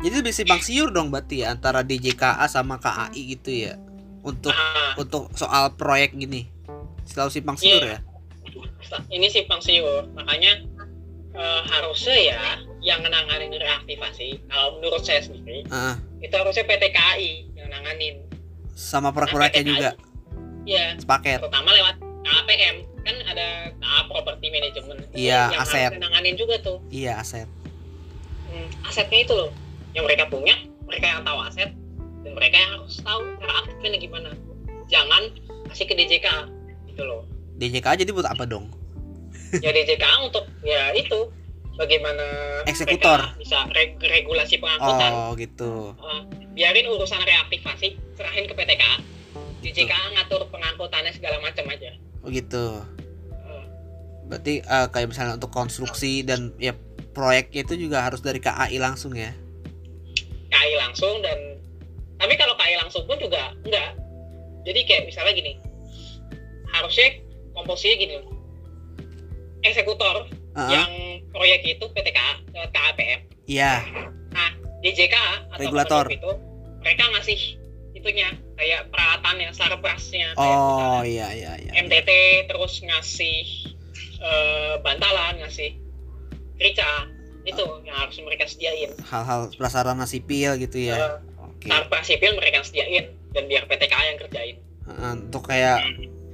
[0.01, 3.77] Jadi lebih simpang siur dong berarti ya antara DJKA sama KAI gitu ya.
[4.21, 6.49] Untuk Ah, untuk soal proyek gini.
[7.05, 7.97] Selalu simpang siur Iya.
[7.97, 7.99] ya.
[9.09, 10.59] ini simpang siur, makanya
[11.31, 12.41] eh, harusnya ya
[12.81, 14.43] yang nanganin reaktivasi.
[14.45, 15.95] Kalau menurut saya sendiri, Heeh.
[16.21, 18.27] itu harusnya PT KAI yang nanganin.
[18.73, 19.91] sama proyek-proyeknya juga
[20.65, 21.37] Ya, sepaket.
[21.39, 25.05] terutama lewat KAPM kan ada KA Property Management.
[25.13, 25.91] Iya, yang aset.
[25.95, 26.81] nanganin juga tuh.
[26.89, 27.45] Iya aset.
[28.47, 29.53] Hmm, asetnya itu loh
[29.93, 31.71] yang mereka punya mereka yang tahu aset
[32.21, 34.31] dan mereka yang harus tahu cara aktifnya gimana
[34.87, 35.23] jangan
[35.69, 36.27] kasih ke DJK
[37.01, 37.23] gitu loh
[37.57, 38.69] DJKA jadi buat apa dong?
[39.57, 41.19] ya DJK untuk ya itu
[41.75, 42.25] bagaimana
[42.65, 43.35] Eksekutor.
[43.35, 45.97] bisa reg- regulasi pengangkutan Oh gitu.
[45.97, 46.21] Eh,
[46.53, 48.85] biarin urusan reaktivasi serahin ke PTK
[49.61, 52.85] DJK ngatur pengangkutannya segala macam aja Oh gitu.
[54.27, 56.77] Berarti eh, kayak misalnya untuk konstruksi dan ya
[57.11, 59.35] proyeknya itu juga harus dari KAI langsung ya.
[60.47, 61.59] KAI langsung dan
[62.17, 63.97] tapi kalau KAI langsung pun juga enggak
[64.63, 65.53] jadi kayak misalnya gini
[66.73, 67.09] harusnya
[67.53, 68.33] komposisinya gini loh.
[69.61, 70.25] eksekutor
[70.57, 70.71] Heeh.
[70.71, 70.91] yang
[71.29, 73.85] proyek itu PTKA lewat KAPM Iya.
[74.81, 75.15] DJK
[75.53, 76.05] atau Regulator.
[76.09, 76.31] itu
[76.81, 77.41] mereka ngasih
[77.93, 81.73] itunya kayak peralatannya sarprasnya kayak Oh misalnya iya iya iya.
[81.77, 82.11] MTT
[82.49, 83.39] terus ngasih
[84.17, 85.77] eh, bantalan ngasih
[86.57, 87.05] rica
[87.43, 90.97] itu yang harus mereka sediain Hal-hal prasarana sipil gitu ya.
[90.97, 91.13] Eh,
[91.43, 91.69] Oke.
[91.69, 94.57] sarpras sipil mereka sediain dan biar PTKA yang kerjain
[94.87, 95.85] Heeh, Untuk kayak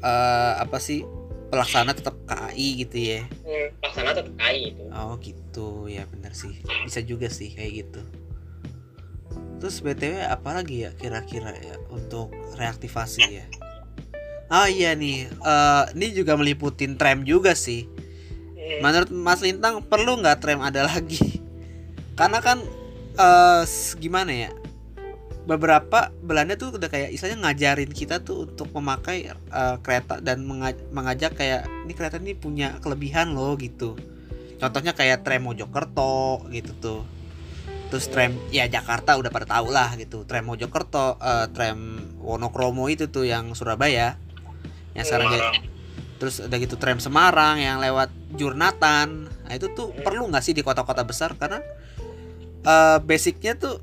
[0.07, 1.03] eh, apa sih
[1.51, 3.27] pelaksana tetap KAI gitu ya.
[3.27, 8.03] hmm, pelaksana tetap KAI itu Oh gitu ya bener sih bisa juga sih kayak gitu.
[9.57, 13.47] Terus btw apa lagi ya kira-kira ya untuk reaktivasi ya?
[14.47, 17.83] Oh iya nih, eh, ini juga meliputin tram juga sih.
[18.55, 21.43] Hmm, Menurut Mas Lintang perlu nggak tram ada lagi?
[22.19, 22.63] Karena kan
[23.67, 24.51] s- gimana ya
[25.47, 30.82] beberapa Belanda tuh udah kayak istilahnya ngajarin kita tuh untuk memakai eh, kereta dan menga-
[30.90, 33.94] mengajak kayak ini kereta ini punya kelebihan loh gitu.
[34.59, 37.01] Contohnya kayak tram Mojokerto gitu tuh.
[37.86, 40.26] Terus tram ya Jakarta udah pada tahu lah gitu.
[40.26, 41.78] Tram Mojokerto eh, tram
[42.18, 44.18] Wonokromo itu tuh yang Surabaya.
[44.99, 45.74] Yang sekarang jadi Semarang.
[46.16, 49.30] terus ada gitu tram Semarang yang lewat Jurnatan.
[49.30, 51.38] Nah itu tuh perlu nggak sih di kota-kota besar?
[51.38, 51.62] Karena
[52.66, 53.78] eh, basicnya tuh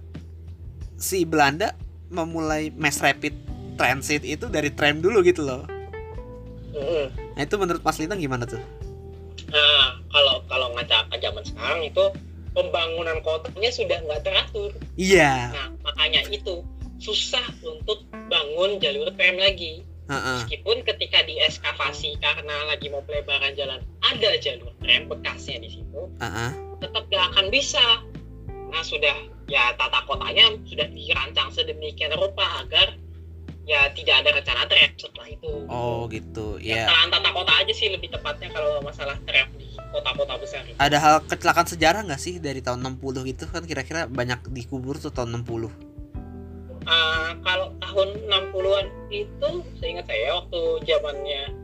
[1.04, 1.76] si Belanda
[2.08, 3.36] memulai mass rapid
[3.76, 5.68] transit itu dari tram dulu gitu loh
[6.72, 7.12] Mm-mm.
[7.36, 8.64] nah itu menurut Mas Lintang gimana tuh
[9.54, 12.06] Nah, kalau kalau ngaca ke zaman sekarang itu
[12.58, 14.74] pembangunan kotanya sudah nggak teratur.
[14.98, 16.66] iya Nah, makanya itu
[16.98, 19.86] susah untuk bangun jalur tram lagi.
[20.10, 20.38] Heeh.
[20.42, 26.50] Meskipun ketika dieskavasi karena lagi mau pelebaran jalan ada jalur tram bekasnya di situ, Heeh.
[26.82, 28.02] tetap gak akan bisa.
[28.74, 29.14] Nah, sudah
[29.54, 32.98] ya tata kotanya sudah dirancang sedemikian rupa agar
[33.70, 35.52] ya tidak ada rencana tram setelah itu.
[35.70, 40.34] oh gitu ya Kesalahan tata kota aja sih lebih tepatnya kalau masalah tram di kota-kota
[40.42, 40.66] besar.
[40.82, 45.14] ada hal kecelakaan sejarah nggak sih dari tahun 60 gitu kan kira-kira banyak dikubur tuh
[45.14, 45.94] tahun 60
[46.84, 49.50] Uh, kalau tahun 60-an itu
[49.80, 51.56] seingat saya waktu zamannya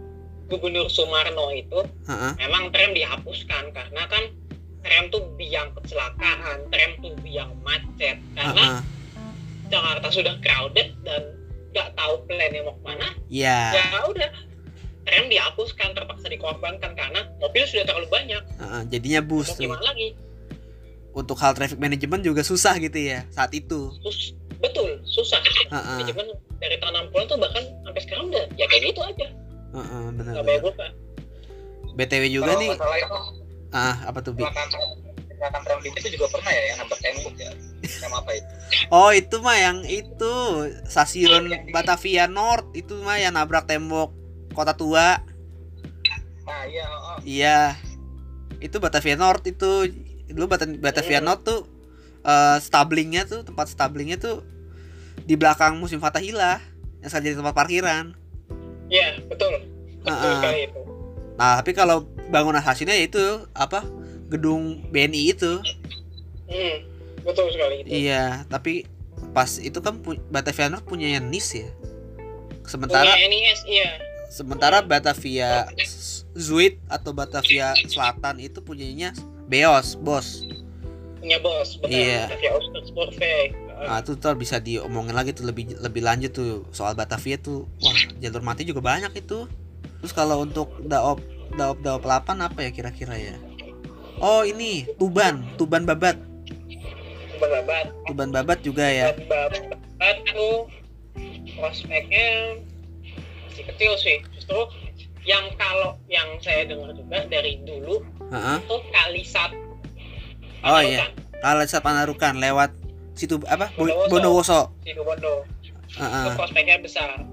[0.48, 2.40] Gubernur Sumarno itu Heeh.
[2.40, 4.32] memang tram dihapuskan karena kan
[4.80, 8.18] tram tuh biang kecelakaan, tram tuh biang macet.
[8.34, 8.82] Karena Heeh.
[9.70, 11.22] Jakarta sudah crowded dan
[11.70, 13.08] nggak tahu plannya mau ke mana.
[13.30, 14.30] Ya ya udah.
[15.00, 18.44] Tram dihapuskan terpaksa dikorbankan karena mobil sudah terlalu banyak.
[18.58, 20.14] Heeh, jadinya bus mau gimana lagi?
[21.10, 23.90] Untuk hal traffic management juga susah gitu ya saat itu.
[24.02, 25.40] Sus- betul susah.
[25.70, 25.98] Heeh.
[25.98, 26.28] manajemen
[26.60, 29.28] dari tahun 60 tuh bahkan sampai sekarang udah ya kayak gitu aja.
[29.70, 30.92] Heeh, benar nggak banyak benar.
[31.90, 32.70] btw juga Kalau nih.
[32.74, 33.18] masalah itu
[33.70, 34.44] ah apa tuh Bi?
[35.40, 37.52] kecelakaan itu juga pernah ya yang nabrak tembok ya.
[37.80, 38.52] Yang apa itu?
[38.92, 40.34] Oh itu mah yang itu.
[40.84, 44.12] Stasiun Batavia North itu mah yang nabrak tembok
[44.52, 45.24] kota tua.
[46.44, 47.60] Nah iya oh, iya.
[48.60, 49.88] Itu Batavia North itu.
[50.30, 51.60] Dulu Bata- Batavia North tuh
[52.22, 54.44] eh, stablingnya tuh tempat stablingnya tuh
[55.24, 56.60] di belakang musim Fatahila
[57.00, 58.06] yang sekarang jadi tempat parkiran.
[58.92, 59.56] Iya, betul.
[60.04, 60.36] Betul Ah, ah.
[60.44, 60.82] sekali itu.
[61.40, 63.84] nah tapi kalau bangunan hasilnya ya itu apa
[64.28, 65.54] gedung BNI itu
[66.46, 66.78] Hmm,
[67.22, 67.90] betul sekali itu.
[67.90, 68.90] iya tapi
[69.32, 71.70] pas itu kan pu- Batavia North punya NIS ya
[72.64, 73.90] sementara Punya NIS, iya.
[74.28, 75.70] sementara Batavia
[76.34, 79.14] Zuid atau Batavia Selatan itu punyanya
[79.46, 80.46] Beos bos
[81.20, 82.00] Punya bos, betul.
[82.00, 82.32] Iya.
[82.32, 82.52] Batavia
[82.82, 83.50] Sportweg.
[83.80, 87.68] Nah, itu bisa diomongin lagi tuh lebih lebih lanjut tuh soal Batavia tuh.
[87.84, 89.44] Wah, jalur mati juga banyak itu.
[90.00, 91.20] Terus kalau untuk daop
[91.58, 93.36] daop daop 8 apa ya kira-kira ya?
[94.20, 96.20] Oh, ini Tuban, Tuban Babat.
[97.40, 97.88] Babat.
[98.04, 99.16] Tuban Babat juga ya.
[99.32, 100.68] Babat tuh
[101.56, 102.60] prospeknya
[103.48, 104.18] masih kecil sih.
[104.36, 104.60] Justru
[105.24, 108.58] yang kalau yang saya dengar juga dari dulu Heeh.
[108.60, 109.56] itu kali satu.
[110.68, 111.08] Oh iya.
[111.40, 112.76] Kalau saat Panarukan lewat
[113.16, 113.72] situ apa?
[113.80, 114.12] Bo- Bondowoso.
[114.12, 114.60] Bondowoso.
[114.84, 115.48] Situ Bondo.
[115.96, 116.24] Heeh.
[116.28, 117.24] Itu prospeknya besar.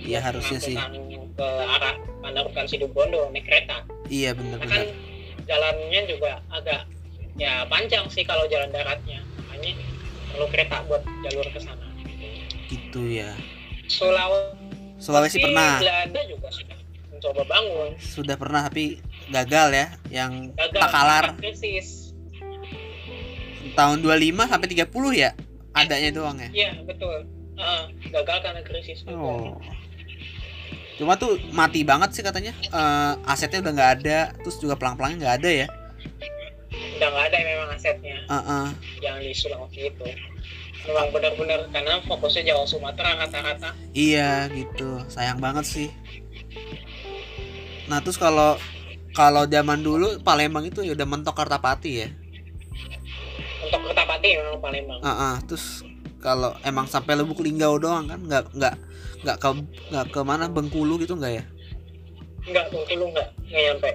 [0.00, 0.76] Iya harusnya sih.
[1.32, 3.84] Ke arah Pandarukan Situ Bondo naik kereta.
[4.06, 4.86] Iya Karena kan benar-benar.
[5.44, 6.80] jalannya juga agak
[7.34, 9.72] ya panjang sih kalau jalan daratnya makanya
[10.28, 11.86] perlu kereta buat jalur ke sana
[12.66, 13.32] Gitu ya.
[13.86, 15.80] Sulawesi Sulawesi pernah.
[15.80, 16.78] Belanda juga sudah
[17.10, 22.12] mencoba bangun Sudah pernah tapi gagal ya yang gagal Takalar krisis
[23.72, 24.12] tahun 25
[24.46, 24.86] sampai 30
[25.16, 25.30] ya
[25.72, 26.50] adanya doang ya.
[26.50, 27.24] iya betul
[27.54, 29.56] Heeh, gagal karena krisis juga.
[31.00, 32.52] Cuma tuh mati banget sih katanya.
[32.52, 35.68] Eh, asetnya udah nggak ada, terus juga pelang-pelangnya nggak ada ya.
[36.70, 38.66] udah nggak ada memang asetnya Heeh.
[39.00, 40.04] yang di Sulawesi itu
[40.84, 45.00] memang benar-benar karena fokusnya Jawa Sumatera rata-rata Iya gitu.
[45.08, 45.88] Sayang banget sih.
[47.88, 48.54] Nah, terus kalau
[49.10, 52.08] kalau zaman dulu Palembang itu ya udah mentok Kartapati ya.
[53.66, 55.82] untuk Kertapati memang Palembang Heeh, terus
[56.20, 58.74] kalau emang sampai Lubuk Linggau doang kan nggak nggak
[59.20, 59.48] nggak ke
[59.92, 61.44] nggak ke mana Bengkulu gitu nggak ya?
[62.48, 63.90] enggak Bengkulu enggak nggak nyampe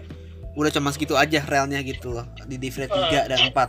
[0.56, 3.60] Udah cuma segitu aja relnya gitu loh di divide 3 dan 4.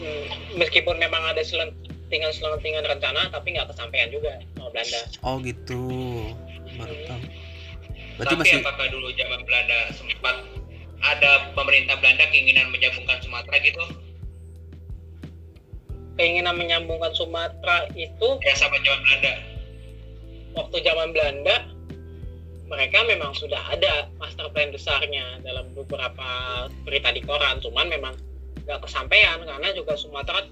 [0.00, 0.24] Hmm,
[0.56, 5.84] meskipun memang ada selentingan-selentingan rencana tapi nggak kesampaian juga sama Belanda Oh gitu.
[6.72, 7.20] Baru tahu.
[8.16, 10.36] Berarti Tapi masih apakah dulu zaman Belanda sempat
[11.04, 13.84] ada pemerintah Belanda keinginan menyambungkan Sumatera gitu?
[16.18, 19.32] keinginan menyambungkan Sumatera itu Ya sama zaman Belanda.
[20.58, 21.56] Waktu zaman Belanda
[22.68, 26.28] mereka memang sudah ada master plan besarnya dalam beberapa
[26.84, 28.12] berita di koran cuman memang
[28.66, 30.44] nggak kesampaian karena juga Sumatera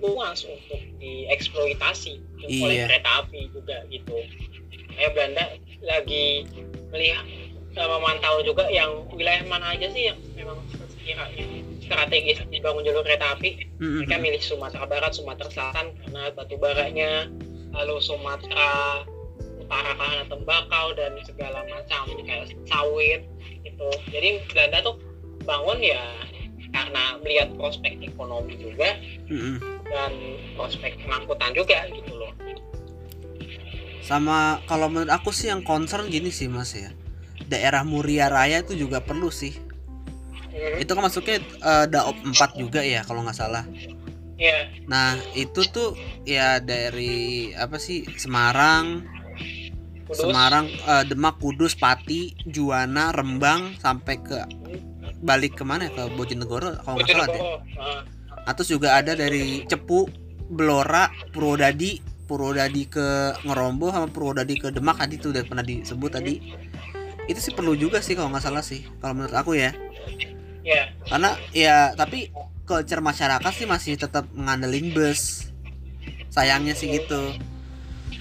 [0.00, 2.84] luas untuk dieksploitasi oleh Iya.
[2.90, 4.18] kereta api juga gitu.
[4.96, 5.44] Kayak Belanda
[5.84, 6.48] lagi
[6.90, 7.22] melihat
[7.72, 10.58] eh, memantau juga yang wilayah mana aja sih yang memang
[10.90, 11.44] sekiranya
[11.84, 17.30] strategis dibangun jalur kereta api mereka milih Sumatera Barat, Sumatera Selatan karena batu baranya,
[17.72, 19.04] lalu Sumatera
[19.72, 23.24] Karena tembakau dan segala macam kayak sawit
[23.64, 23.88] gitu.
[24.12, 25.00] Jadi Belanda tuh
[25.42, 26.04] bangun ya
[26.72, 28.96] karena melihat prospek ekonomi juga
[29.28, 29.60] Mm-mm.
[29.88, 30.12] dan
[30.56, 32.32] prospek pengangkutan juga gitu loh.
[34.02, 36.90] sama kalau menurut aku sih yang concern gini sih mas ya
[37.46, 39.54] daerah Muria Raya itu juga perlu sih
[40.52, 43.64] Hmm, itu kan masuknya eh, daop 4 juga ya kalau nggak salah
[44.36, 45.94] Ya, nah itu tuh
[46.28, 49.00] ya dari apa sih Semarang
[50.12, 50.28] Kudus.
[50.28, 54.38] Semarang eh, Demak Kudus Pati Juwana Rembang sampai ke
[55.24, 57.42] balik ke mana ya ke Bojonegoro kalau nggak salah deh.
[58.42, 60.10] Ah, terus juga ada dari Cepu,
[60.50, 66.34] Blora, Purwodadi, Purwodadi ke Ngerombo sama Purwodadi ke Demak tadi tuh udah pernah disebut tadi.
[67.30, 69.70] Itu sih perlu juga sih kalau nggak salah sih kalau menurut aku ya.
[70.66, 72.34] ya, Karena ya tapi
[72.66, 75.48] culture masyarakat sih masih tetap ngandelin bus.
[76.34, 77.32] Sayangnya sih gitu.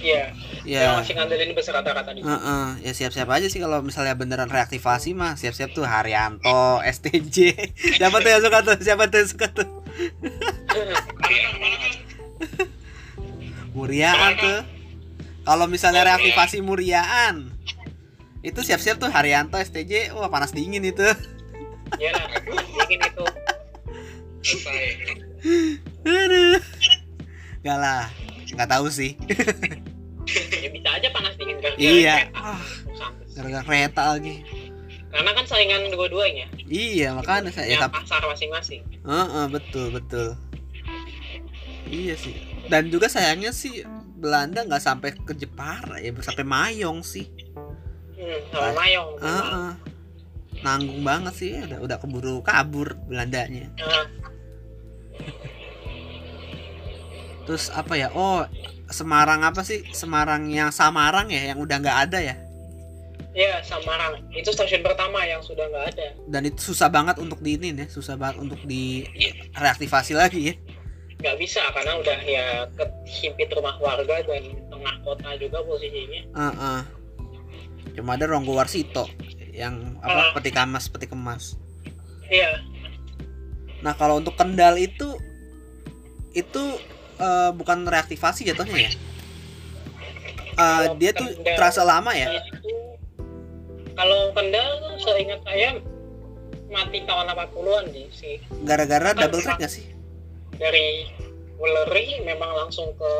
[0.01, 0.23] Ya.
[0.65, 1.01] Ya.
[1.01, 5.37] Masih ngandelin bus rata-rata di Heeh, ya siap-siap aja sih kalau misalnya beneran reaktivasi mah
[5.37, 7.37] siap-siap tuh Haryanto, STJ.
[7.97, 8.77] Siapa tuh yang suka tuh?
[8.77, 9.67] Siapa tuh yang suka tuh?
[13.77, 14.59] Muriaan tuh.
[15.41, 17.49] Kalau misalnya reaktivasi Muriaan,
[18.45, 21.01] itu siap-siap tuh Haryanto, STJ, wah panas dingin itu.
[21.97, 23.25] Ya lah, dingin itu.
[24.41, 25.17] selesai
[26.05, 26.61] Aduh.
[27.61, 28.09] Gak lah,
[28.53, 29.17] nggak tahu sih.
[30.63, 32.29] Ya bisa aja panas dingin gara-gara Iya.
[32.35, 32.61] Ah,
[32.93, 33.25] Sampai.
[33.33, 34.35] gara-gara kereta lagi.
[35.11, 38.79] Karena kan saingan dua-duanya, Iya, makanya saya ya, pasar masing-masing.
[39.03, 40.39] Heeh, betul betul.
[41.91, 42.31] Iya sih.
[42.71, 43.83] Dan juga sayangnya sih
[44.15, 47.27] Belanda nggak sampai ke Jepara ya, sampai Mayong sih.
[48.15, 49.09] Hmm, sama Mayong.
[49.19, 49.27] memang.
[49.27, 49.71] Heeh.
[50.61, 53.67] Nanggung banget sih, udah udah keburu kabur Belandanya.
[53.81, 54.05] Nah,
[57.43, 58.07] Terus apa ya?
[58.13, 58.45] Oh,
[58.91, 59.87] Semarang apa sih?
[59.95, 62.35] Semarang yang Samarang ya, yang udah nggak ada ya.
[63.31, 64.19] ya Samarang.
[64.35, 66.07] Itu stasiun pertama yang sudah nggak ada.
[66.27, 69.07] Dan itu susah banget untuk di ini ya, susah banget untuk di
[69.55, 70.55] reaktivasi lagi ya.
[71.21, 76.21] Nggak bisa karena udah ya kehimpit rumah warga dan tengah kota juga posisinya.
[76.35, 76.81] Heeh.
[77.97, 79.09] Cuma ada Ronggo Warsito
[79.51, 81.59] yang apa peti kemas peti kemas.
[82.31, 82.63] Iya,
[83.81, 85.17] Nah kalau untuk Kendal itu
[86.31, 86.63] itu
[87.21, 88.91] eh, bukan reaktivasi jatuhnya ya?
[90.51, 92.27] Kalau dia tuh Kendal- terasa lama ya?
[92.43, 92.73] itu
[93.93, 95.77] kalau Kendal seingat saya
[96.67, 98.35] mati tahun 80-an di sih.
[98.61, 99.85] Gara-gara double track gak sih?
[100.53, 101.07] Dari
[101.55, 103.11] Wuleri memang langsung ke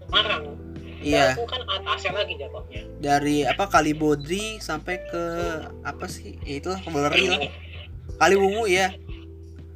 [0.00, 0.54] Semarang.
[0.98, 2.80] Iya, Itu kan atasnya lagi jatuhnya.
[2.96, 5.24] dari apa Kalibodri sampai ke
[5.82, 6.40] apa sih?
[6.40, 7.40] Ya, itulah ke Beleri lah.
[8.16, 8.88] Kaliwungu ya,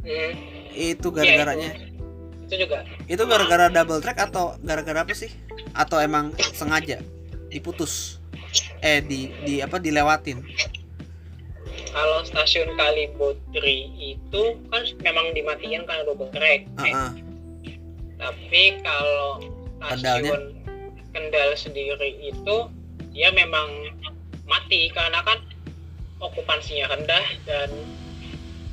[0.01, 0.33] Hmm,
[0.73, 1.69] itu gara-garanya.
[1.69, 1.88] itu
[2.57, 2.86] juga.
[3.05, 5.28] Itu gara-gara double track atau gara-gara apa sih?
[5.76, 7.03] Atau emang sengaja
[7.53, 8.22] diputus?
[8.80, 10.40] Eh di di apa dilewatin?
[11.92, 16.68] Kalau stasiun Kalibodri itu kan memang dimatiin karena double track.
[16.80, 17.11] Heeh.
[18.18, 19.42] Tapi kalau
[19.78, 20.32] Kendalnya?
[20.32, 20.42] stasiun
[21.09, 22.57] Kendal sendiri itu
[23.16, 23.66] dia memang
[24.46, 25.40] mati karena kan
[26.20, 27.70] okupansinya rendah dan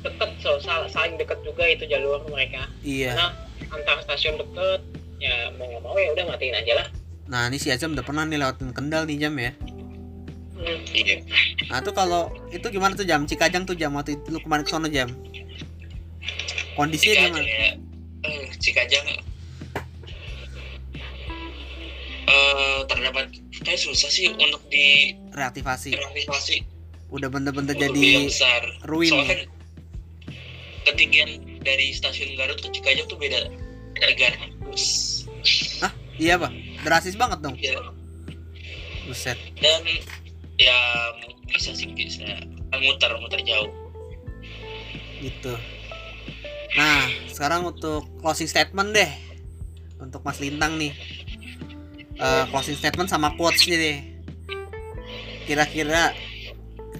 [0.04, 2.68] deket so, sal- saling deket juga itu jalur mereka.
[2.84, 3.16] Iya.
[3.16, 3.28] Karena
[3.70, 4.80] antar stasiun deket
[5.16, 6.86] ya mau nggak mau ya udah matiin aja lah.
[7.26, 9.50] Nah ini si Azam udah pernah nih lewatin Kendal nih jam ya.
[10.56, 10.80] Hmm.
[10.90, 11.20] iya
[11.68, 14.70] Nah tuh kalau itu gimana tuh jam Cikajang tuh jam waktu itu lu kemarin ke
[14.70, 15.10] sono jam.
[16.74, 17.48] Kondisinya Cikajang gimana?
[17.48, 17.68] ya
[18.24, 19.04] eh, Cikajang
[22.26, 23.30] eh terdapat
[23.62, 25.94] kayak susah sih untuk di Reaktivasi.
[25.94, 26.56] reaktivasi
[27.06, 29.46] Udah bener-bener jadi besar ruin soalnya ya.
[30.84, 31.30] ketinggian
[31.66, 33.50] dari stasiun Garut ke Cikajang tuh beda
[33.98, 35.26] 300
[36.16, 36.52] Iya pak.
[36.80, 37.58] Drastis banget dong.
[37.60, 37.76] ya
[39.04, 39.36] Buset.
[39.60, 39.84] dan
[40.56, 40.78] ya
[41.46, 42.24] bisa sih bisa
[42.74, 43.68] muter muter jauh
[45.20, 45.52] Gitu.
[46.76, 49.10] Nah sekarang untuk closing statement deh.
[49.96, 50.92] Untuk Mas Lintang nih.
[52.16, 53.98] Eh, closing statement sama quotes nih deh.
[55.46, 56.12] Kira-kira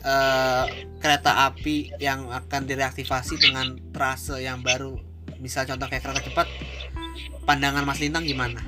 [0.00, 0.64] eh,
[0.98, 4.96] kereta api yang akan direaktivasi dengan trase yang baru
[5.40, 6.48] misal contoh kayak kereta cepat
[7.44, 8.60] pandangan Mas Lintang gimana?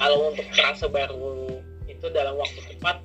[0.00, 2.96] Kalau untuk trase baru itu dalam waktu cepat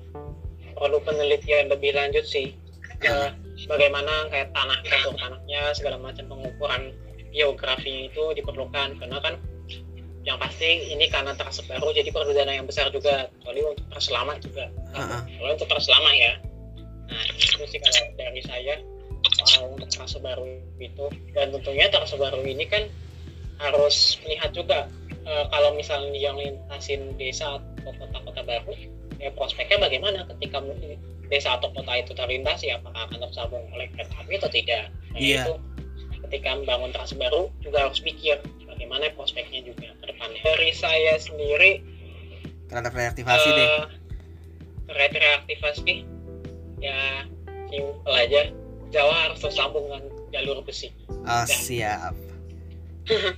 [0.76, 2.56] perlu penelitian lebih lanjut sih.
[3.04, 3.28] Eh,
[3.68, 6.96] bagaimana kayak tanah kontur tanahnya segala macam pengukuran
[7.28, 9.36] biografi itu diperlukan karena kan
[10.24, 14.10] yang pasti ini karena trase baru jadi perlu dana yang besar juga kecuali untuk trase
[14.10, 14.64] lama juga
[14.96, 15.20] Heeh.
[15.38, 16.32] kalau untuk trase lama ya
[17.06, 18.74] nah itu sih kalau dari saya
[19.42, 20.44] soal untuk trase baru
[20.78, 22.86] itu dan tentunya trase baru ini kan
[23.58, 24.78] harus melihat juga
[25.24, 28.72] eh, kalau misalnya yang lintasin desa atau kota-kota baru
[29.16, 30.60] ya prospeknya bagaimana ketika
[31.26, 34.84] desa atau kota itu terlintasi apakah akan tersambung oleh kereta api atau tidak.
[35.10, 35.42] Nah, Iya.
[35.42, 35.52] itu
[36.26, 40.40] ketika membangun trase baru juga harus pikir bagaimana prospeknya juga ke depannya.
[40.44, 41.82] Dari saya sendiri
[42.70, 43.66] terhadap reaktivasi deh.
[43.66, 43.86] eh,
[44.86, 45.94] terkait reaktivasi
[46.80, 47.24] ya
[47.68, 48.42] simpel aja
[48.94, 50.92] Jawa harus tersambung dengan jalur besi
[51.26, 52.14] Oh, siap.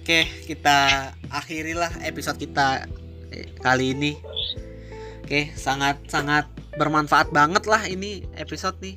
[0.00, 2.88] Oke, kita akhirilah episode kita
[3.28, 4.16] eh, kali ini.
[5.20, 6.48] Oke, sangat sangat
[6.80, 8.96] bermanfaat banget lah ini episode nih.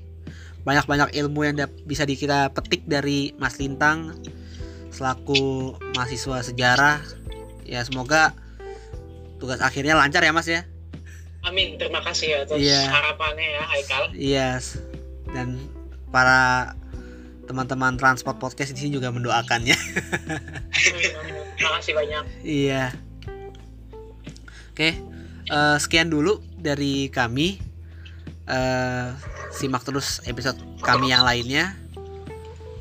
[0.63, 4.17] Banyak-banyak ilmu yang bisa di- kita petik dari Mas Lintang
[4.89, 7.03] selaku mahasiswa sejarah.
[7.67, 8.33] Ya, semoga
[9.37, 10.63] tugas akhirnya lancar ya, Mas ya.
[11.45, 12.89] Amin terima kasih atas Iya.
[12.89, 14.81] harapannya ya Haikal Iya, s-
[15.29, 15.61] dan
[16.09, 16.73] para
[17.45, 19.77] teman-teman transport podcast di sini juga mendoakannya.
[19.77, 21.33] Amin, amin.
[21.53, 22.83] terima kasih banyak Iya.
[24.71, 24.89] Oke,
[25.45, 27.61] eh, sekian dulu dari kami.
[28.45, 29.07] Eh,
[29.51, 31.77] simak terus episode kami yang lainnya.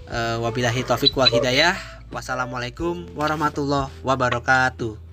[0.07, 1.77] Eh, wabillahi taufik wal hidayah.
[2.09, 5.04] Wassalamualaikum warahmatullahi wabarakatuh.